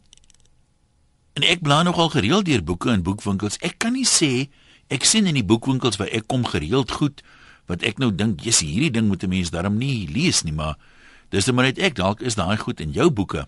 [1.36, 3.58] en ek bly nogal gereeld deur boeke in boekwinkels.
[3.60, 4.48] Ek kan nie sê
[4.88, 7.20] ek sien in die boekwinkels waar ek kom gereeld goed
[7.68, 10.78] wat ek nou dink, jy's hierdie ding moet 'n mens darm nie lees nie, maar
[11.30, 13.46] dis net maar net ek dalk is daai goed in jou boeke.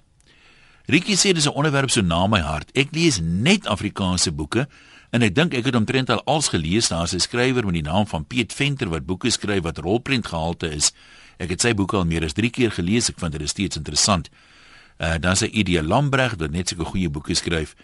[0.89, 2.71] Ricky sê dis 'n onderwerp so na my hart.
[2.75, 4.67] Ek lees net Afrikaanse boeke
[5.13, 6.89] en ek dink ek het omtrent al als gelees.
[6.89, 10.71] Daar's 'n skrywer met die naam van Piet Venter wat boeke skryf wat rolprent gehalte
[10.71, 10.93] is.
[11.39, 13.09] Ek het sy boeke al meer as 3 keer gelees.
[13.09, 14.29] Ek vind dit steeds interessant.
[14.99, 17.75] Uh dan sê Idie Lambreg wat net sulke goeie boeke skryf.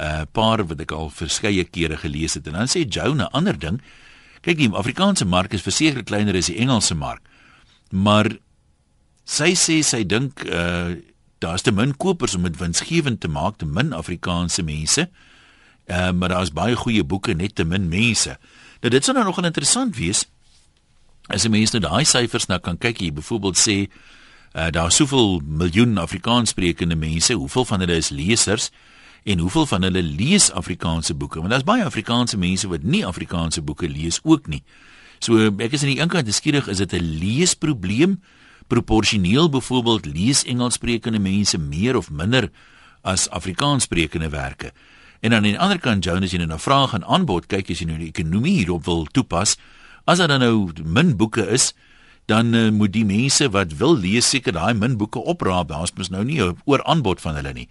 [0.00, 2.48] uh, paar wat ek al verskeie kere gelees het.
[2.50, 3.80] En dan sê Joan 'n ander ding.
[4.40, 7.22] Kyk, die Afrikaanse mark is verseker kleiner as die Engelse mark.
[7.90, 8.36] Maar
[9.24, 10.96] sy sê sy dink uh
[11.38, 15.08] daar's te min kopers om dit winsgewend te maak te min Afrikaanse mense.
[15.86, 18.38] Uh maar daar's baie goeie boeke net te min mense.
[18.80, 20.24] Nou dit sou nou nog interessant wees
[21.28, 23.88] as jy mense nou daai syfers nou kan kyk hier byvoorbeeld sê
[24.54, 28.70] uh daar's soveel miljoen Afrikaanssprekende mense, hoeveel van hulle is lesers?
[29.24, 31.38] en hoeveel van hulle lees Afrikaanse boeke?
[31.38, 34.62] Want daar's baie Afrikaanse mense wat nie Afrikaanse boeke lees ook nie.
[35.18, 38.20] So ek is aan die een kant geskierig is dit 'n leesprobleem
[38.66, 42.50] proporsioneel byvoorbeeld lees Engelssprekende mense meer of minder
[43.02, 44.72] as Afrikaanssprekende werke.
[45.20, 47.86] En aan die ander kant Jonas jy nou na vraag en aanbod kyk as jy
[47.86, 49.56] nou die ekonomie hierop wil toepas,
[50.04, 51.72] as daar dan nou min boeke is,
[52.26, 55.68] dan uh, moet die mense wat wil lees seker daai min boeke opraap.
[55.68, 57.68] Daar's mos nou nie oor aanbod van hulle nie.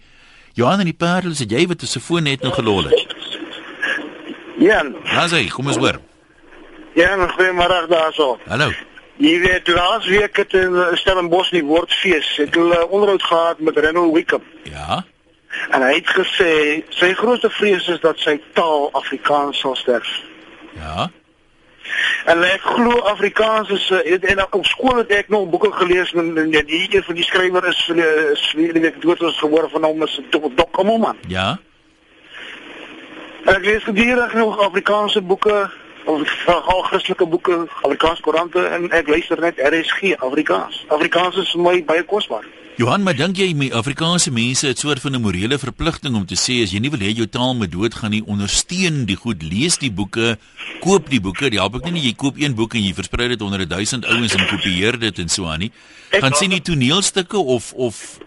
[0.54, 3.14] Johan en die Parels, het jy wat se foon net nog gelol het?
[4.62, 4.84] Ja.
[5.04, 5.98] Ja, sê, kom ons hoor.
[6.94, 8.36] Ja, goeiemôre daarso.
[8.46, 8.70] Hallo.
[9.18, 14.14] Jy weet, laas week het in Stellenbosch die woordfees het hulle onderhoud gehad met Renold
[14.14, 14.42] Wickham.
[14.70, 15.02] Ja.
[15.70, 16.52] En hy het gesê
[16.94, 20.10] sy grootste vrees is dat sy taal Afrikaans sal sterf.
[20.78, 21.10] Ja.
[22.24, 26.36] En ek glo Afrikaans is het, en op skool het ek nog boeke gelees en,
[26.36, 27.80] en die een van die skrywer is
[28.32, 31.16] is wie ek dood was gebore van hom is Dok Dok man.
[31.28, 31.58] Ja.
[33.44, 35.70] En ek lees gedurig nog Afrikaanse boeke
[36.04, 40.84] of al Christelike boeke, Afrikaanse koerante en ek luister net RSG Afrikaans.
[40.88, 42.44] Afrikaans is vir my baie kosbaar.
[42.74, 46.34] Johan, maar dink jy my Afrikaanse mense het soort van 'n morele verpligting om te
[46.34, 49.78] sê as jy nie wil hê jou taal moet doodgaan nie, ondersteun die goed, lees
[49.78, 50.38] die boeke,
[50.80, 51.50] koop die boeke.
[51.50, 54.34] Die help ek nie jy koop een boek en jy versprei dit onder 1000 ouens
[54.34, 55.70] en kopieer dit en so aan nie.
[56.10, 58.18] Gaan sien die toneelstukke of of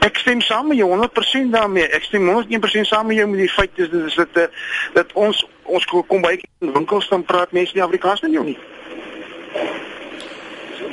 [0.00, 1.88] Ek stem saam met jou 100% daarmee.
[1.90, 4.46] Ek stem 100% saam met jou met die feit is dit is dit eh,
[4.94, 8.58] dat ons ons kom by in winkels dan praat mense nie Afrikaans met jou nie.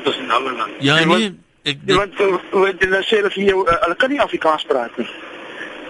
[0.04, 0.72] Dis 'n ander land.
[0.80, 4.21] Ja, nee, ek dit, want wat jy nou sê dat jy uh, hulle kan nie
[4.23, 5.08] Afrikaans praat nie.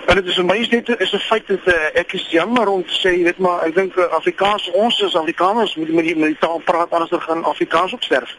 [0.07, 2.83] En dit is vir my net is 'n feit dat uh, ek is jammer om
[2.83, 6.15] te sê, jy weet maar ek dink uh, Afrikaans ons is Afrikaners moet met die,
[6.15, 8.35] met die taal praat anders dan gaan Afrikaans ook sterf.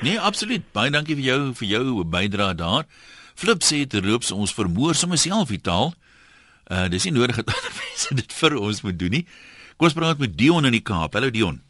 [0.00, 0.62] Nee, absoluut.
[0.72, 2.84] Baie dankie vir jou vir jou bydrae daar.
[3.34, 5.94] Flip sê dit roeps ons vermoor sommer self die taal.
[6.70, 9.24] Uh dis nie nodig dat ander mense dit vir ons moet doen nie.
[9.76, 11.14] Kom ons praat met Dion in die Kaap.
[11.14, 11.60] Hallo Dion.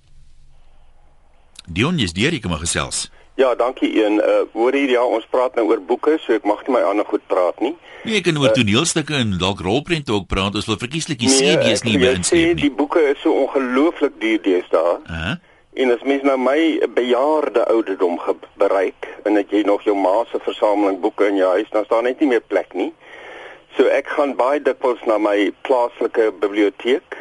[1.69, 3.09] Dion, jy's deur, jy kan maar gesels.
[3.39, 4.15] Ja, dankie een.
[4.19, 7.07] Uh hoor hier ja, ons praat nou oor boeke, so ek mag nie my ander
[7.07, 7.77] goed praat nie.
[8.03, 10.57] Nee, ek kan oor uh, toneelstukke en dalk rolprente ook praat.
[10.59, 12.65] Ons wil verkieslik die nee, CD's nie meer insien nie.
[12.65, 14.97] Die boeke is so ongelooflik duur deesdae.
[15.07, 15.37] Uh -huh.
[15.79, 18.19] En as mens nou my bejaarde ouderdom
[18.59, 22.11] bereik en dat jy nog jou ma se versameling boeke in jou huis, dan staan
[22.11, 22.93] net nie meer plek nie.
[23.77, 27.17] So ek gaan baie dikwels na my plaaslike biblioteek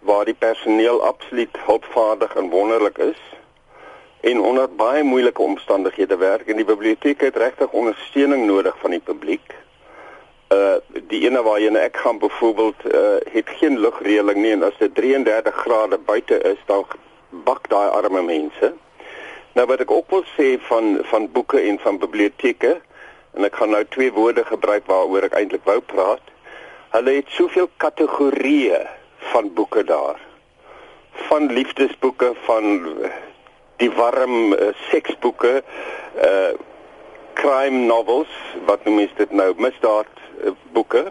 [0.00, 3.22] waar die personeel absoluut hulpvaardig en wonderlik is
[4.22, 9.02] en onder baie moeilike omstandighede werk en die biblioteek het regtig ondersteuning nodig van die
[9.02, 9.54] publiek.
[10.54, 10.78] Uh
[11.10, 14.78] die ene waar jy en ek gaan byvoorbeeld uh het geen lugreëling nie en as
[14.78, 16.86] dit 33 grade buite is dan
[17.48, 18.70] bak daai arme mense.
[19.58, 22.76] Nou wat ek ook wil sê van van boeke en van biblioteke
[23.34, 26.22] en ek gaan nou twee woorde gebruik waaroor ek eintlik wou praat.
[26.94, 28.86] Hulle het soveel kategorieë
[29.32, 30.20] van boeke daar.
[31.28, 32.82] Van liefdesboeke, van
[33.82, 35.60] die warm uh, seksboeke,
[36.28, 36.52] uh
[37.32, 38.30] crime novels,
[38.68, 40.10] wat noem mens dit nou, misdaad
[40.44, 41.06] uh, boeke.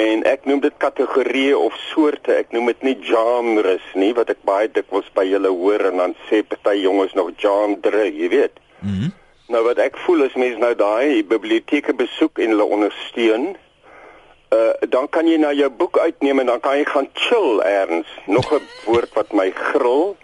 [0.00, 2.34] En ek noem dit kategorieë of soorte.
[2.34, 6.16] Ek noem dit nie genres nie, wat ek baie dikwels by julle hoor en dan
[6.26, 8.60] sê party jonges nog genre, jy weet.
[8.80, 9.06] Mhm.
[9.06, 9.16] Mm
[9.50, 13.48] nou wat ek voel is mense nou daai biblioteke besoek en hulle ondersteun.
[14.54, 18.10] Uh dan kan jy nou jou boek uitneem en dan kan jy gaan chill eers.
[18.26, 20.16] Nog 'n woord wat my gril.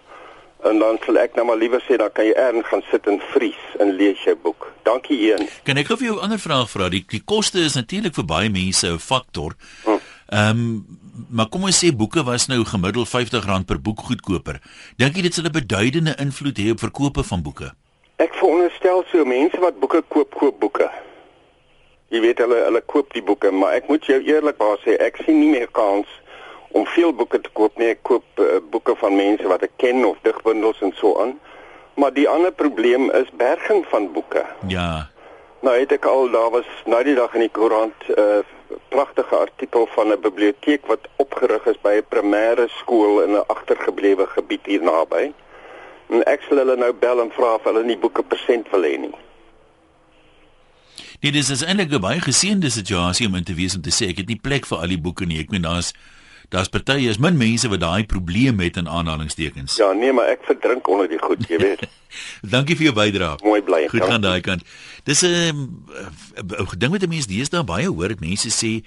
[0.65, 3.19] En dan sal ek nou maar liewer sê dan kan jy eers gaan sit en
[3.33, 4.71] vries en lees jou boek.
[4.83, 5.47] Dankie een.
[5.63, 6.89] Kan ek gou vir jou 'n ander vraag vra?
[6.89, 9.53] Die die koste is natuurlik vir baie mense 'n faktor.
[9.85, 10.85] Ehm um,
[11.29, 14.59] maar kom ons sê boeke was nou gemiddeld R50 per boek goedkoper.
[14.97, 17.73] Dink jy dit sal 'n beduidende invloed hê op verkope van boeke?
[18.17, 20.89] Ek veronderstel so mense wat boeke koop, koop boeke.
[22.09, 25.39] Jy weet hulle hulle koop die boeke, maar ek moet jou eerlikwaar sê ek sien
[25.39, 26.07] nie meer kans
[26.71, 27.87] om veel boeke te koop nie.
[27.87, 31.39] Ek koop uh, boeke van mense wat ek ken of digbundels en so aan.
[31.95, 34.45] Maar die ander probleem is berging van boeke.
[34.67, 35.09] Ja.
[35.65, 38.43] Nou het ek al daar was nou die dag in die koerant 'n uh,
[38.89, 44.27] pragtige artikel van 'n biblioteek wat opgerig is by 'n primêre skool in 'n agtergeblewe
[44.27, 45.33] gebied hier naby.
[46.09, 48.97] En ek sal hulle nou bel en vra of hulle nie boeke persent wil hê
[48.99, 49.15] nie.
[51.19, 54.09] Nee, dis is eintlik 'n baie geseënde situasie om in te wees om te sê
[54.09, 55.39] ek het nie plek vir al die boeke nie.
[55.39, 55.93] Ek meen daar's
[56.53, 59.75] daar's partye is min mense wat daai probleem het in aanhalingstekens.
[59.81, 61.83] Ja, nee, maar ek verdrink onder die goed, jy weet.
[62.55, 63.35] Dankie vir jou bydrae.
[63.43, 63.83] Mooi bly.
[63.91, 64.63] Goed gaan daai kant.
[65.03, 65.85] Dis 'n um,
[66.77, 68.81] ding wat mense deesdae baie hoor, mense sê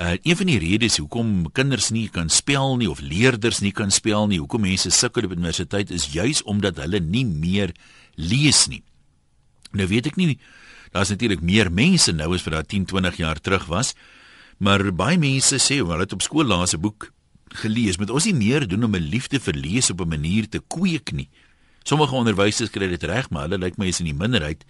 [0.00, 3.90] Uh een van die redes hoekom kinders nie kan spel nie of leerders nie kan
[3.90, 7.74] spel nie, hoekom mense sukkel op universiteit is juis omdat hulle nie meer
[8.14, 8.80] lees nie.
[9.76, 10.38] Nou weet ek nie,
[10.94, 13.92] daar's natuurlik meer mense nou as vir daai 10, 20 jaar terug was,
[14.60, 17.10] maar baie mense sê hulle het op skool laas 'n boek
[17.64, 20.60] gelees, met ons nie meer doen om 'n liefde vir lees op 'n manier te
[20.68, 21.28] kweek nie.
[21.82, 24.64] Sommige onderwysers kry dit reg, maar hulle lyk my is in die minderheid.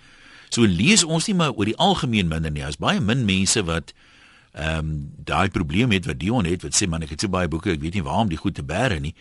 [0.49, 2.63] So lees ons nie maar oor die algemeen minder nie.
[2.63, 3.93] Daar's baie min mense wat
[4.53, 7.49] ehm um, daai probleem het wat Dion het wat sê man ek het so baie
[7.49, 9.15] boeke ek weet nie waarom die goed te bære nie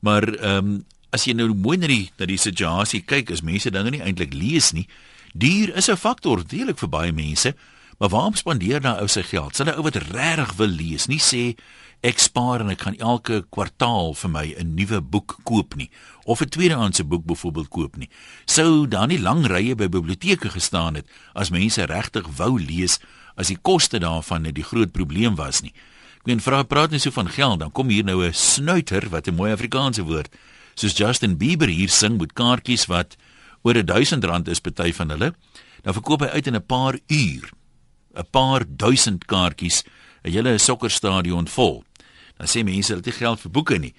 [0.00, 3.70] maar ehm um, as jy nou mooi na die na die situasie kyk is mense
[3.70, 4.86] dinge nie eintlik lees nie
[5.34, 7.54] duur is 'n faktor deelik vir baie mense
[7.98, 11.20] maar waarom spandeer daai ou sy geld sal 'n ou wat regtig wil lees nie
[11.20, 11.56] sê
[12.02, 15.90] ek spaar en ek gaan elke kwartaal vir my 'n nuwe boek koop nie
[16.24, 18.10] of 'n tweedehandse boek byvoorbeeld koop nie
[18.46, 22.98] sou daar nie lang rye by biblioteke gestaan het as mense regtig wou lees
[23.36, 25.74] as die koste daarvan net die groot probleem was nie.
[26.22, 29.28] Ek meen vra praat net so van geld, dan kom hier nou 'n snuiter wat
[29.28, 30.34] 'n mooi Afrikaanse woord
[30.74, 33.16] soos Justin Bieber hier sing met kaartjies wat
[33.62, 35.34] oor 1000 rand is party van hulle.
[35.82, 37.50] Dan verkoop hy uit in 'n paar uur
[38.14, 39.84] 'n paar duisend kaartjies,
[40.24, 41.84] 'n hele sokkerstadion vol.
[42.38, 43.94] Dan sê mense hulle het nie geld vir boeke nie.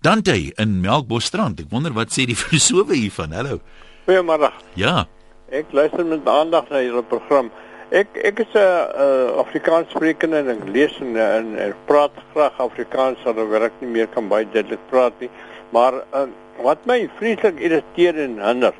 [0.00, 1.60] Dante in Melkbosstrand.
[1.60, 3.32] Ek wonder wat sê die filosofe hiervan.
[3.32, 3.60] Hallo.
[4.06, 4.52] Goeiemôre.
[4.76, 5.06] Ja.
[5.48, 7.50] Ek luister met aandag na julle program.
[7.94, 12.60] Ek ek is 'n uh, Afrikaans sprekende en ek lees en, en, en praat graag
[12.60, 15.30] Afrikaans alhoewel ek nie meer kan baie duidelik praat nie.
[15.72, 16.26] Maar uh,
[16.64, 18.74] wat my vreeslik irriteer en hinder,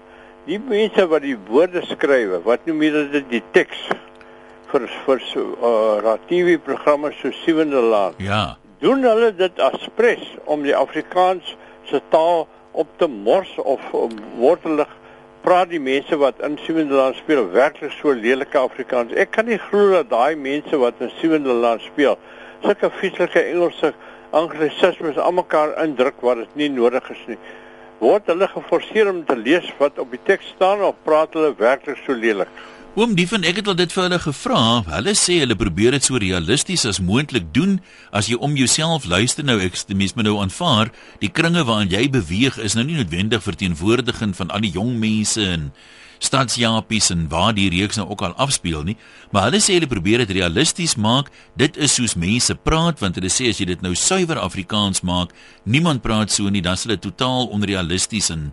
[0.49, 3.89] die mense wat die woorde skryf, wat noem jy dit die teks
[4.75, 8.19] vir vir so uh, TV programme so sewende laan.
[8.19, 8.57] Ja.
[8.83, 11.55] Doen hulle dit aspres om die Afrikaans
[11.87, 14.87] se taal op te mors of um, word hulle
[15.45, 19.13] praat die mense wat in Sewende Land speel werklik so lelike Afrikaans.
[19.13, 22.19] Ek kan nie glo dat daai mense wat in Sewende Land speel
[22.65, 23.93] sulke vieslike Engelse
[24.35, 27.39] anglisismes almekaar indruk wat dit nie nodig is nie.
[28.01, 32.01] Word hulle geforseer om te lees wat op die teks staan of praat hulle werklik
[32.03, 32.51] so lelik?
[32.95, 34.59] Oom Dieven, ek het al dit vir hulle gevra.
[34.87, 37.81] Hulle sê hulle probeer dit so realisties as moontlik doen.
[38.15, 42.05] As jy om jouself luister nou ek stemies maar nou aanvaar, die kringe waarin jy
[42.15, 45.67] beweeg is nou nie noodwendig verteenwoordigend van al die jong mense en
[46.23, 48.97] stadsjapies en waar die reeks nou ook al afspeel nie,
[49.35, 51.35] maar hulle sê hulle probeer dit realisties maak.
[51.59, 55.35] Dit is soos mense praat want hulle sê as jy dit nou suiwer Afrikaans maak,
[55.67, 58.53] niemand praat so nie, dan sal dit totaal onrealisties en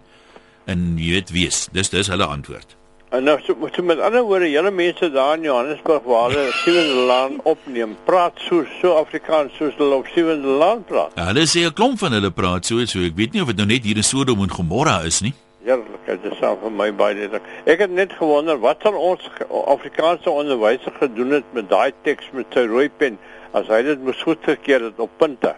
[0.66, 1.68] en jy weet wees.
[1.78, 2.81] Dis dis hulle antwoord.
[3.12, 7.02] En nou so, so met ander woorde, julle mense daar in Johannesburg waar hulle Sewende
[7.10, 11.17] Land opneem, praat so so Afrikaans soos hulle op Sewende Land praat.
[11.19, 13.60] Ja, hulle sê 'n klomp van hulle praat so, so ek weet nie of dit
[13.60, 15.34] nou net hier in Sodom en Gomorra is nie.
[15.65, 17.36] Heerlik, dit is self vir my baie dit.
[17.67, 19.28] Ek het net gewonder wat sal ons
[19.76, 23.19] Afrikaanse onderwyser gedoen het met daai teks met sy rooi pen
[23.52, 25.52] as hy dit moes goedgekeur het op punte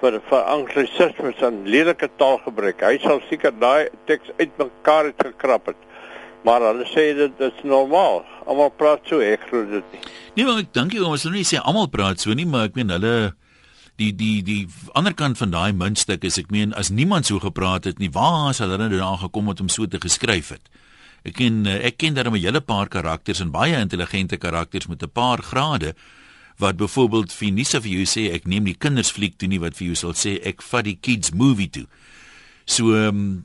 [0.00, 2.80] vir vir anglisismes en lelike taalgebruik.
[2.80, 5.85] Hy sal seker daai teks uitmekaar het gekrap het.
[6.44, 8.24] Maar hulle sê dit is normaal.
[8.46, 10.00] Almal praat so, ek glo dit nie.
[10.36, 12.92] Nee, maar ek dink ons moet nie sê almal praat so nie, maar ek meen
[12.92, 13.34] hulle
[13.96, 17.88] die die die ander kant van daai muntstuk is ek meen as niemand so gepraat
[17.88, 20.68] het nie, waar sal hulle nou daar gekom het om so te geskryf het?
[21.26, 25.10] Ek ken ek ken daar 'n hele paar karakters en baie intelligente karakters met 'n
[25.10, 25.94] paar grade
[26.58, 29.60] wat byvoorbeeld vir nie sou vir jou sê ek neem die kinders fliek toe nie
[29.60, 31.86] wat vir jou sal sê ek vat die kids movie toe.
[32.64, 33.44] So um,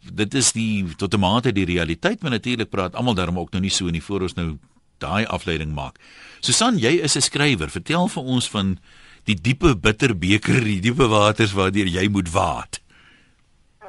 [0.00, 3.62] dit is die tot 'n mate die realiteit, maar natuurlik praat almal daarom ook nou
[3.62, 4.58] nie so in die voor ons nou
[4.98, 5.98] daai afleiding maak.
[6.40, 7.70] Susan, jy is 'n skrywer.
[7.70, 8.78] Vertel vir ons van
[9.24, 12.80] die diepe bitter beker, die diepe waters waardeur jy moet waat.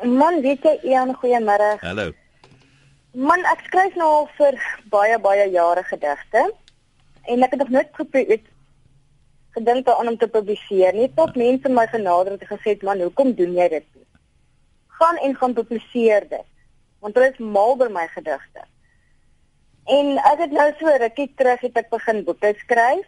[0.04, 1.78] Man, weet jy, Ian, goeiemôre.
[1.82, 2.12] Hallo.
[3.14, 4.58] Man, ek skryf nou al vir
[4.90, 6.54] baie baie jare gedigte
[7.28, 8.40] en ek het nog nooit geprobeer
[9.52, 11.12] gedink om te publiseer nie.
[11.16, 13.86] Tot mense my genader het gesê, "Man, hoekom doen jy dit?"
[15.02, 16.50] Gaan en gaan publiseer dit.
[17.00, 18.66] Want hulle is mal oor my gedigte.
[19.90, 23.08] En ek het nou so rukkie terug het ek begin boeke skryf.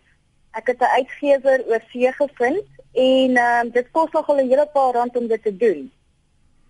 [0.57, 4.93] Ek het 'n uitgewer oor see gevind en uh, dit kos nogal 'n hele paar
[4.93, 5.91] rand om dit te doen.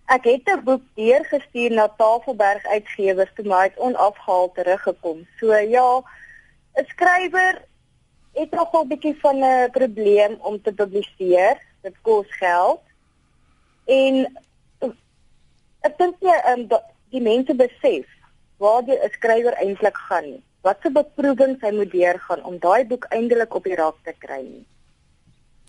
[0.07, 5.27] Ek het 'n boek deurgestuur na Tafelberg Uitgewers toe maar het onafgehaal teruggekom.
[5.39, 6.03] So ja,
[6.75, 7.65] 'n skrywer
[8.33, 11.57] het nogal 'n bietjie van 'n probleem om te publiseer.
[11.81, 12.81] Dit kos geld.
[13.86, 14.43] En
[15.83, 16.81] Ek dink jy ehm um,
[17.13, 18.09] die mense besef
[18.63, 20.41] waar die skrywer eintlik gaan nie.
[20.63, 24.41] Wat se beproewings hy moet deurgaan om daai boek eindelik op die raak te kry
[24.41, 24.65] nie.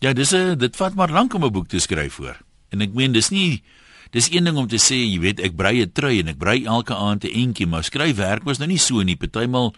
[0.00, 2.38] Ja, dis 'n dit vat maar lank om 'n boek te skryf hoor.
[2.70, 3.62] En ek meen dis nie
[4.10, 6.64] dis een ding om te sê, jy weet, ek brei 'n trui en ek brei
[6.64, 9.16] elke aand 'n entjie, maar skryfwerk was nou nie so nie.
[9.16, 9.74] Partymal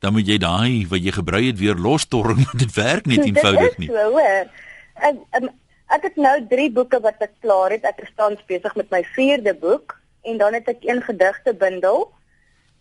[0.00, 3.88] dan moet jy daai wat jy gebrei het weer lostorring, dit werk nie eenvoudig nie.
[3.88, 4.46] So hoor.
[4.94, 5.48] Ek um,
[5.90, 7.84] Ek het nou 3 boeke wat ek klaar het.
[7.88, 12.04] Ek is tans besig met my 4de boek en dan het ek een gedigte bundel.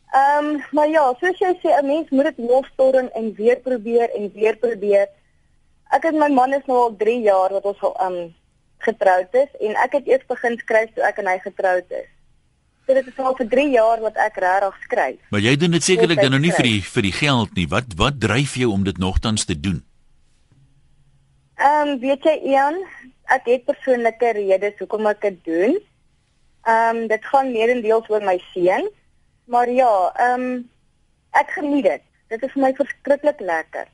[0.10, 4.10] Ehm, um, maar ja, soos jy sê, 'n mens moet dit lostorring en weer probeer
[4.18, 5.08] en weer probeer.
[5.90, 8.36] Ek en my man is nou al 3 jaar wat ons al ehm um,
[8.80, 12.08] getroud is en ek het eers begin skryf toe ek en hy getroud is.
[12.88, 15.20] So dit is al vir 3 jaar wat ek regtig skryf.
[15.30, 17.68] Maar jy doen dit sekerlik dan nou nie vir die vir die geld nie.
[17.68, 19.84] Wat wat dryf jou om dit nogtans te doen?
[21.60, 22.78] Ehm um, weet jy Ian,
[23.36, 25.74] ek het persoonlike redes hoekom ek dit doen.
[26.64, 28.88] Ehm um, dit gaan meerendeels oor my seun.
[29.52, 29.90] Maar ja,
[30.28, 30.62] ehm um,
[31.42, 32.06] ek geniet dit.
[32.32, 33.92] Dit is vir my verskriklik lekker.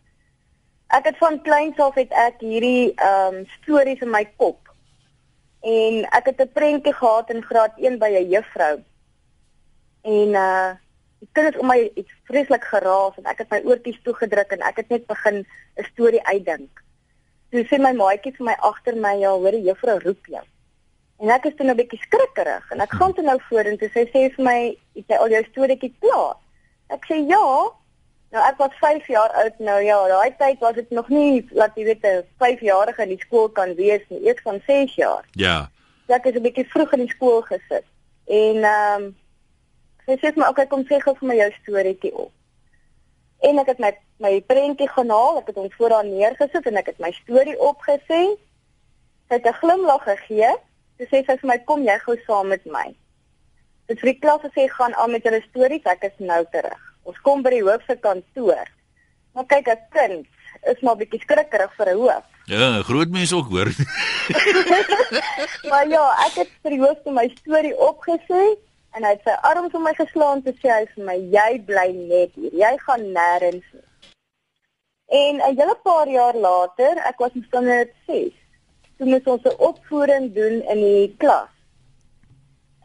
[0.93, 4.69] Ek het van kleins af het ek hierdie ehm um, stories in my kop.
[5.65, 8.75] En ek het 'n prentjie gehad in graad 1 by 'n juffrou.
[10.05, 10.71] En uh
[11.19, 14.85] die kinders om my iets vreeslik geraas en ek het my oortjies toegedruk en ek
[14.85, 15.47] het net begin
[15.77, 16.84] 'n storie uitdink.
[17.51, 20.43] Toe sê my maatjie vir my agter my, ja, hoor die juffrou roep jou.
[21.23, 24.11] En ek is toe 'n nou bietjie skrikkerig en ek gaan toe nou vorentoe sê
[24.11, 26.35] sy vir my, "Het jy al jou storieetjie klaar?"
[26.89, 27.71] Ek sê, "Ja."
[28.31, 29.79] Nou ek was 5 jaar oud nou.
[29.83, 33.49] Ja, daai tyd was dit nog nie laat jy weet 'n 5-jarige in die skool
[33.49, 34.29] kan wees nie.
[34.29, 35.23] Ek van 6 jaar.
[35.31, 35.69] Ja.
[36.07, 37.85] Ek is 'n bietjie vroeg in die skool gesit.
[38.27, 39.15] En ehm um,
[40.05, 42.31] sy sê vir my, "Oké, kom sê gou vir my jou storieetjie op."
[43.39, 46.79] En ek het my my prentjie gaan haal, ek het hom voor haar neergesit en
[46.79, 48.21] ek het my storie opgesê.
[49.27, 50.51] Sy het 'n glimlag gegee.
[50.97, 52.95] Sy sê sy vir my kom jy gou saam met my.
[53.87, 56.81] Dit vir die klas sê gaan aan met hulle stories, ek is nou terug.
[57.03, 58.67] Ons kom by die hoof se kantoor.
[59.33, 60.27] Maar kyk, 'n kind
[60.63, 62.25] is maar bietjie skrikkerig vir 'n hoof.
[62.45, 63.69] Ja, groot mense ook hoor.
[65.69, 68.43] maar ja, ek het vir die hoof my storie opgesê
[68.95, 71.89] en hy het sy arms om my geslaan te sê hy vir my jy bly
[71.91, 72.53] net hier.
[72.53, 73.85] Jy gaan nêrens nie.
[75.07, 78.33] En 'n hele paar jaar later, ek was in standaard 6,
[78.97, 81.49] toe moes ons 'n opvoering doen in die klas.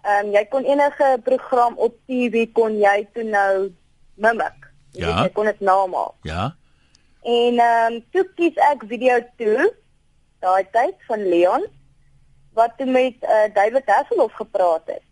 [0.03, 3.73] Ehm um, jy kon enige program op TV kon jy toe nou
[4.15, 4.71] mimik.
[4.93, 5.29] Jy ja.
[5.29, 6.15] kon dit namaak.
[6.23, 6.57] Ja.
[7.23, 9.75] En ehm um, toe kies ek video toe
[10.41, 11.67] daai tyd van Leon
[12.53, 15.05] wat toe met uh, David Hasselhoff gepraat het.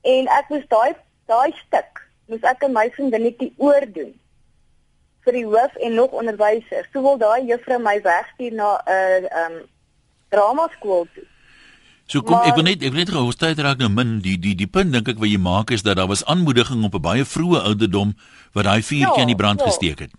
[0.00, 0.92] En ek moes daai
[1.26, 4.12] daai stuk moes ek en my vriendinnetjie oordoen
[5.24, 6.88] vir die hoof en nog onderwysers.
[6.92, 9.60] Toe wil daai juffrou my wegstuur na 'n uh, ehm um,
[10.28, 11.26] drama skool toe.
[12.06, 14.38] So kom maar, ek wil net ek wil net gou tyd raak nou min die
[14.38, 17.06] die die punt dink ek wat jy maak is dat daar was aanmoediging op 'n
[17.08, 18.16] baie vroeë ouderdom
[18.52, 19.66] wat daai vuurtjie ja, in die brand ja.
[19.66, 20.12] gesteek het.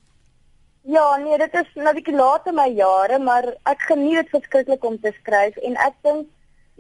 [0.84, 4.84] Ja, nee, dit is nou bietjie laat in my jare, maar ek geniet dit verskriklik
[4.84, 6.28] om te skryf en ek dink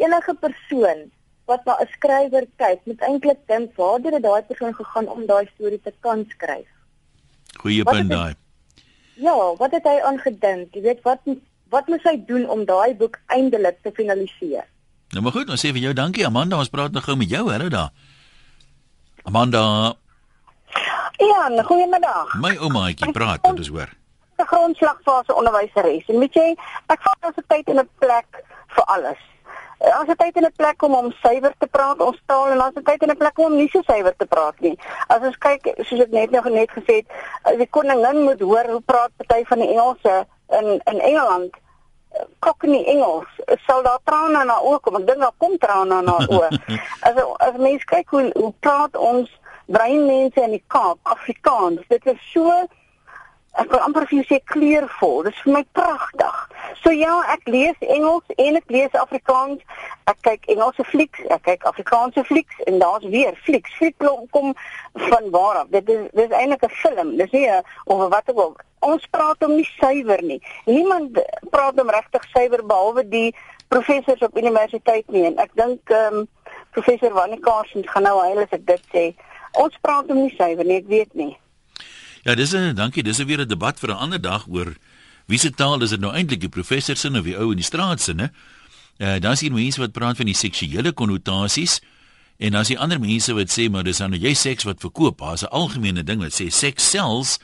[0.01, 1.05] enige persoon
[1.45, 5.45] wat na 'n skrywer kyk, moet eintlik dink waar het daai persoon gegaan om daai
[5.55, 6.72] storie te kan skryf.
[7.61, 8.35] Goeie punt daai.
[9.21, 10.73] Ja, wat het hy aangedink?
[10.73, 11.19] Jy weet wat
[11.73, 14.65] wat moet hy doen om daai boek eindelik te finaliseer?
[15.13, 17.47] Nou maar goed, ons sê vir jou dankie Amanda, ons praat nog gou met jou,
[17.49, 17.89] hallo daar.
[19.23, 19.63] Amanda.
[21.21, 22.33] Ja, goeiemiddag.
[22.41, 23.89] My oumaatjie praat, dit is hoor.
[24.37, 26.09] Die grondslagfase onderwyseres.
[26.09, 26.47] En weet jy,
[26.93, 28.43] ek vat ons tyd in 'n plek
[28.75, 29.21] vir alles.
[29.83, 32.75] Ons het tyd en 'n plek om om suiwer te praat ons taal en ons
[32.75, 34.77] het tyd en 'n plek om nie so suiwer te praat nie.
[35.07, 37.07] As ons kyk, soos ek net nou net gesê het,
[37.57, 41.51] die koningin moet hoor hoe praat party van die Engelse in in Engeland
[42.39, 43.27] Cockney Engels
[43.65, 44.99] sal daar trane na oë kom.
[44.99, 46.49] Ek dink daar kom trane na oë.
[47.07, 47.17] As
[47.47, 49.31] as mense kyk hoe hoe praat ons
[49.65, 51.81] breinmense in die Kaap Afrikaans.
[51.89, 52.51] Dit is so
[53.61, 55.23] ek wil amper vir jou sê kleurvol.
[55.27, 56.37] Dit is vir my pragtig.
[56.81, 59.61] So ja, ek lees Engels en ek lees Afrikaans.
[60.09, 63.75] Ek kyk Engelse flieks, ek kyk Afrikaanse flieks en daar's weer flieks.
[63.77, 63.97] Fliek
[64.33, 64.53] kom
[65.07, 65.71] van waar af?
[65.75, 67.15] Dit is dit is eintlik 'n film.
[67.17, 67.49] Dis nie
[67.85, 68.55] of wat ook al.
[68.79, 70.41] Ons praat hom nie suiwer nie.
[70.65, 73.35] Niemand praat hom regtig suiwer behalwe die
[73.67, 76.27] professors op universiteit nie en ek dink ehm um,
[76.71, 79.05] professor Wanikaarsen gaan nou huil as ek dit sê.
[79.61, 81.37] Ons praat hom nie suiwer nie, ek weet nie.
[82.23, 84.75] Ja, dis 'n dankie, dis weer 'n debat vir 'n ander dag oor
[85.27, 87.65] wie se taal is dit nou eintlik, die professor se of die ou in die
[87.65, 88.31] straat se, né?
[88.97, 91.79] Eh dan sien mense wat praat van die seksuele konnotasies
[92.37, 95.17] en dan die ander mense wat sê maar dis nou jy seks wat verkoop.
[95.17, 97.39] Daar's 'n algemene ding wat sê seks sells.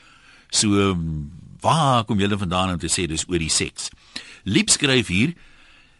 [0.50, 0.96] So
[1.60, 3.90] waar kom julle vandaan om te sê dis oor die seks?
[4.44, 5.34] Liep skryf hier.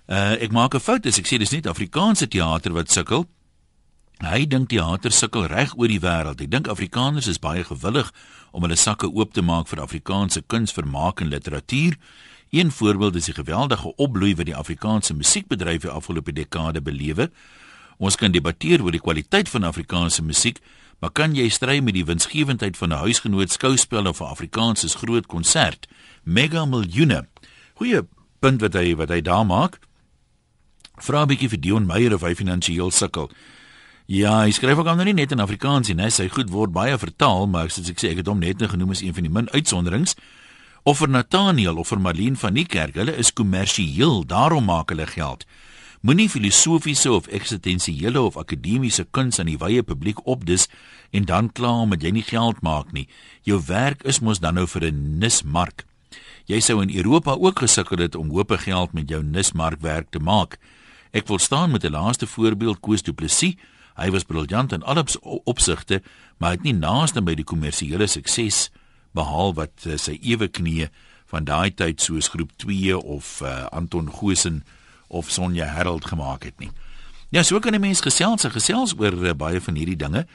[0.09, 3.29] Uh, ek maak 'n fout as ek sê dis nie Afrikaanse teater wat sukkel.
[4.21, 6.41] Hy dink teater sukkel reg oor die wêreld.
[6.41, 8.13] Ek dink Afrikaners is baie gewillig
[8.51, 11.97] om hulle sakke oop te maak vir Afrikaanse kuns, vermaak en literatuur.
[12.51, 17.31] Een voorbeeld is die geweldige opbloei wat die Afrikaanse musiekbedryf die afgelope dekade belewe.
[17.99, 20.59] Ons kan debatteer oor die kwaliteit van Afrikaanse musiek,
[21.01, 25.27] maar kan jy stry met die winsgewendheid van 'n huisgenoot skouspel of 'n Afrikaanse groot
[25.27, 25.87] konsert?
[26.25, 27.27] Mega miljoene.
[27.75, 28.07] Goeie
[28.41, 29.79] punt wat hy wat hy daar maak.
[30.97, 33.31] Vra 'n bietjie vir Dion Meyer of hy finansiëel sukkel.
[34.11, 37.45] Ja, hy skryf ook nou nie net in Afrikaans nie, sy goed word baie vertaal,
[37.47, 39.47] maar soos ek sê, ek het hom net nou genoem as een van die min
[39.55, 40.17] uitsonderings.
[40.83, 45.07] Of vir Nathaniel of vir Marlene van die kerk, hulle is kommersieel, daarom maak hulle
[45.07, 45.47] geld.
[46.03, 50.67] Moenie filosofiese of eksistensiële of akademiese kuns aan die wye publiek opdis
[51.15, 53.07] en dan kla omdat jy nie geld maak nie.
[53.47, 55.87] Jou werk is mos dan nou vir 'n nismark.
[56.51, 60.59] Jy sou in Europa ook gesukkel het om hoop geld met jou nismarkwerk te maak.
[61.13, 63.55] Ek wil staan met 'n laaste voorbeeld Koos Du Plessis
[64.01, 65.05] Hy was briljant in alle
[65.45, 66.01] opsigte,
[66.39, 68.71] maar het nie naaste by die kommersiële sukses
[69.13, 70.89] behaal wat uh, sy ewe knie
[71.31, 74.63] van daai tyd soos groep 2 of uh, Anton Goosen
[75.09, 76.71] of Sonja Harold gemaak het nie.
[77.31, 80.27] Ja, so kan 'n mens gesels en gesels oor uh, baie van hierdie dinge.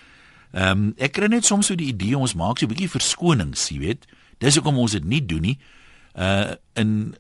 [0.52, 3.70] Ehm um, ek kry net soms so die idee ons maak so 'n bietjie verskonings,
[3.70, 4.06] jy weet.
[4.38, 5.60] Dis hoekom ons dit nie doen nie.
[6.14, 7.16] Uh en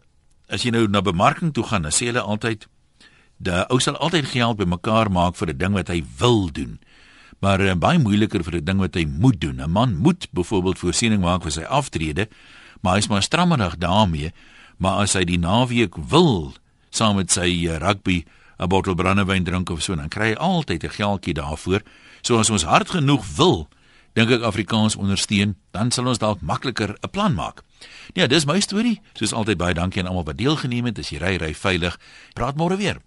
[0.47, 2.67] as jy nou na bemarking toe gaan, dan sê hulle altyd
[3.37, 6.79] Die ou sal altyd geld bymekaar maak vir 'n ding wat hy wil doen.
[7.39, 9.61] Maar uh, baie moeiliker vir 'n ding wat hy moet doen.
[9.61, 12.27] 'n Man moet byvoorbeeld voorsiening maak vir sy aftrede,
[12.81, 14.31] maar hy's maar strammerig daarmee.
[14.77, 16.53] Maar as hy die naweek wil
[16.89, 18.25] saam met sy uh, rugby
[18.57, 21.81] 'n bottel brandewyn drink of so, dan kry hy altyd 'n geldjie daarvoor.
[22.21, 23.67] So as ons hard genoeg wil,
[24.13, 27.63] dink ek Afrikaans ondersteun, dan sal ons dalk makliker 'n plan maak.
[28.13, 29.01] Ja, dis my storie.
[29.13, 30.99] Soos altyd baie dankie aan almal wat deelgeneem het.
[30.99, 31.99] As jy ry, ry veilig.
[32.33, 33.01] Praat môre weer.